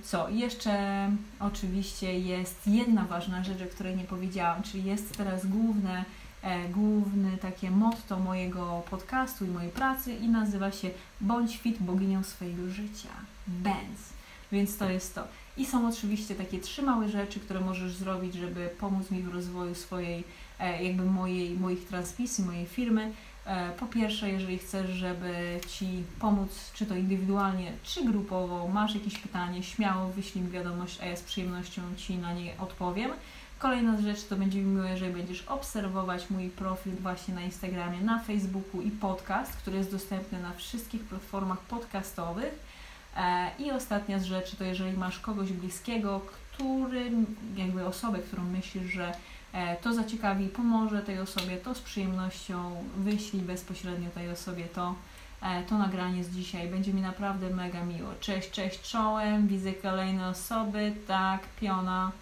Co? 0.02 0.28
Jeszcze 0.28 0.72
oczywiście 1.40 2.18
jest 2.18 2.66
jedna 2.66 3.04
ważna 3.04 3.44
rzecz, 3.44 3.62
o 3.62 3.74
której 3.74 3.96
nie 3.96 4.04
powiedziałam, 4.04 4.62
czyli 4.62 4.84
jest 4.84 5.16
teraz 5.16 5.46
główne, 5.46 6.04
e, 6.42 6.68
główne 6.68 7.38
takie 7.38 7.70
motto 7.70 8.18
mojego 8.18 8.82
podcastu 8.90 9.44
i 9.44 9.48
mojej 9.48 9.70
pracy 9.70 10.14
i 10.14 10.28
nazywa 10.28 10.72
się 10.72 10.90
Bądź 11.20 11.56
fit 11.56 11.82
boginią 11.82 12.22
swojego 12.22 12.70
życia. 12.70 13.08
Benz. 13.46 14.12
Więc 14.52 14.76
to 14.76 14.90
jest 14.90 15.14
to. 15.14 15.24
I 15.58 15.66
są 15.66 15.88
oczywiście 15.88 16.34
takie 16.34 16.58
trzy 16.58 16.82
małe 16.82 17.08
rzeczy, 17.08 17.40
które 17.40 17.60
możesz 17.60 17.92
zrobić, 17.92 18.34
żeby 18.34 18.70
pomóc 18.80 19.10
mi 19.10 19.22
w 19.22 19.34
rozwoju 19.34 19.74
swojej, 19.74 20.24
e, 20.60 20.84
jakby 20.84 21.02
mojej, 21.02 21.50
moich 21.50 21.88
transmisji, 21.88 22.44
mojej 22.44 22.66
firmy. 22.66 23.12
E, 23.46 23.72
po 23.72 23.86
pierwsze, 23.86 24.30
jeżeli 24.30 24.58
chcesz, 24.58 24.90
żeby 24.90 25.60
Ci 25.68 26.02
pomóc, 26.20 26.70
czy 26.74 26.86
to 26.86 26.96
indywidualnie, 26.96 27.72
czy 27.82 28.04
grupowo, 28.04 28.68
masz 28.68 28.94
jakieś 28.94 29.18
pytanie, 29.18 29.62
śmiało 29.62 30.08
wyślij 30.08 30.44
mi 30.44 30.50
wiadomość, 30.50 30.98
a 31.02 31.06
ja 31.06 31.16
z 31.16 31.22
przyjemnością 31.22 31.82
Ci 31.96 32.16
na 32.16 32.32
nie 32.32 32.58
odpowiem. 32.58 33.10
Kolejna 33.58 34.00
rzecz 34.00 34.24
to 34.24 34.36
będzie 34.36 34.58
mi 34.58 34.64
miło, 34.64 34.86
jeżeli 34.86 35.12
będziesz 35.12 35.42
obserwować 35.42 36.30
mój 36.30 36.48
profil 36.48 36.92
właśnie 37.00 37.34
na 37.34 37.40
Instagramie, 37.42 38.00
na 38.00 38.18
Facebooku 38.18 38.82
i 38.82 38.90
podcast, 38.90 39.52
który 39.52 39.76
jest 39.76 39.90
dostępny 39.90 40.42
na 40.42 40.52
wszystkich 40.52 41.04
platformach 41.04 41.58
podcastowych. 41.60 42.68
E, 43.16 43.50
I 43.58 43.70
ostatnia 43.70 44.18
z 44.18 44.24
rzeczy 44.24 44.56
to 44.56 44.64
jeżeli 44.64 44.96
masz 44.96 45.18
kogoś 45.18 45.52
bliskiego, 45.52 46.20
który, 46.20 47.10
jakby 47.56 47.86
osobę, 47.86 48.18
którą 48.18 48.44
myślisz, 48.44 48.92
że 48.92 49.12
E, 49.52 49.76
to 49.76 49.94
zaciekawi 49.94 50.48
pomoże 50.48 51.02
tej 51.02 51.18
osobie, 51.18 51.56
to 51.56 51.74
z 51.74 51.80
przyjemnością 51.80 52.84
wyślij 52.96 53.42
bezpośrednio 53.42 54.10
tej 54.10 54.30
osobie 54.30 54.64
to, 54.64 54.94
e, 55.42 55.62
to 55.62 55.78
nagranie 55.78 56.24
z 56.24 56.30
dzisiaj. 56.30 56.68
Będzie 56.68 56.92
mi 56.92 57.00
naprawdę 57.00 57.50
mega 57.50 57.84
miło. 57.84 58.08
Cześć, 58.20 58.50
cześć 58.50 58.90
czołem, 58.90 59.48
widzę 59.48 59.72
kolejne 59.72 60.28
osoby, 60.28 60.92
tak, 61.06 61.40
piona. 61.60 62.12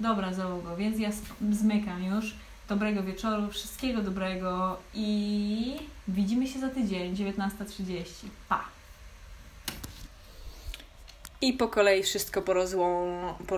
Dobra 0.00 0.32
załogo, 0.32 0.76
więc 0.76 0.98
ja 0.98 1.10
zmykam 1.50 2.04
już. 2.04 2.34
Dobrego 2.68 3.02
wieczoru, 3.02 3.50
wszystkiego 3.50 4.02
dobrego 4.02 4.78
i 4.94 5.76
widzimy 6.08 6.46
się 6.46 6.60
za 6.60 6.68
tydzień, 6.68 7.16
19.30. 7.16 8.04
Pa! 8.48 8.73
I 11.44 11.52
po 11.52 11.68
kolei 11.68 12.02
wszystko 12.02 12.42
porozłą, 12.42 13.06
porozłą 13.46 13.54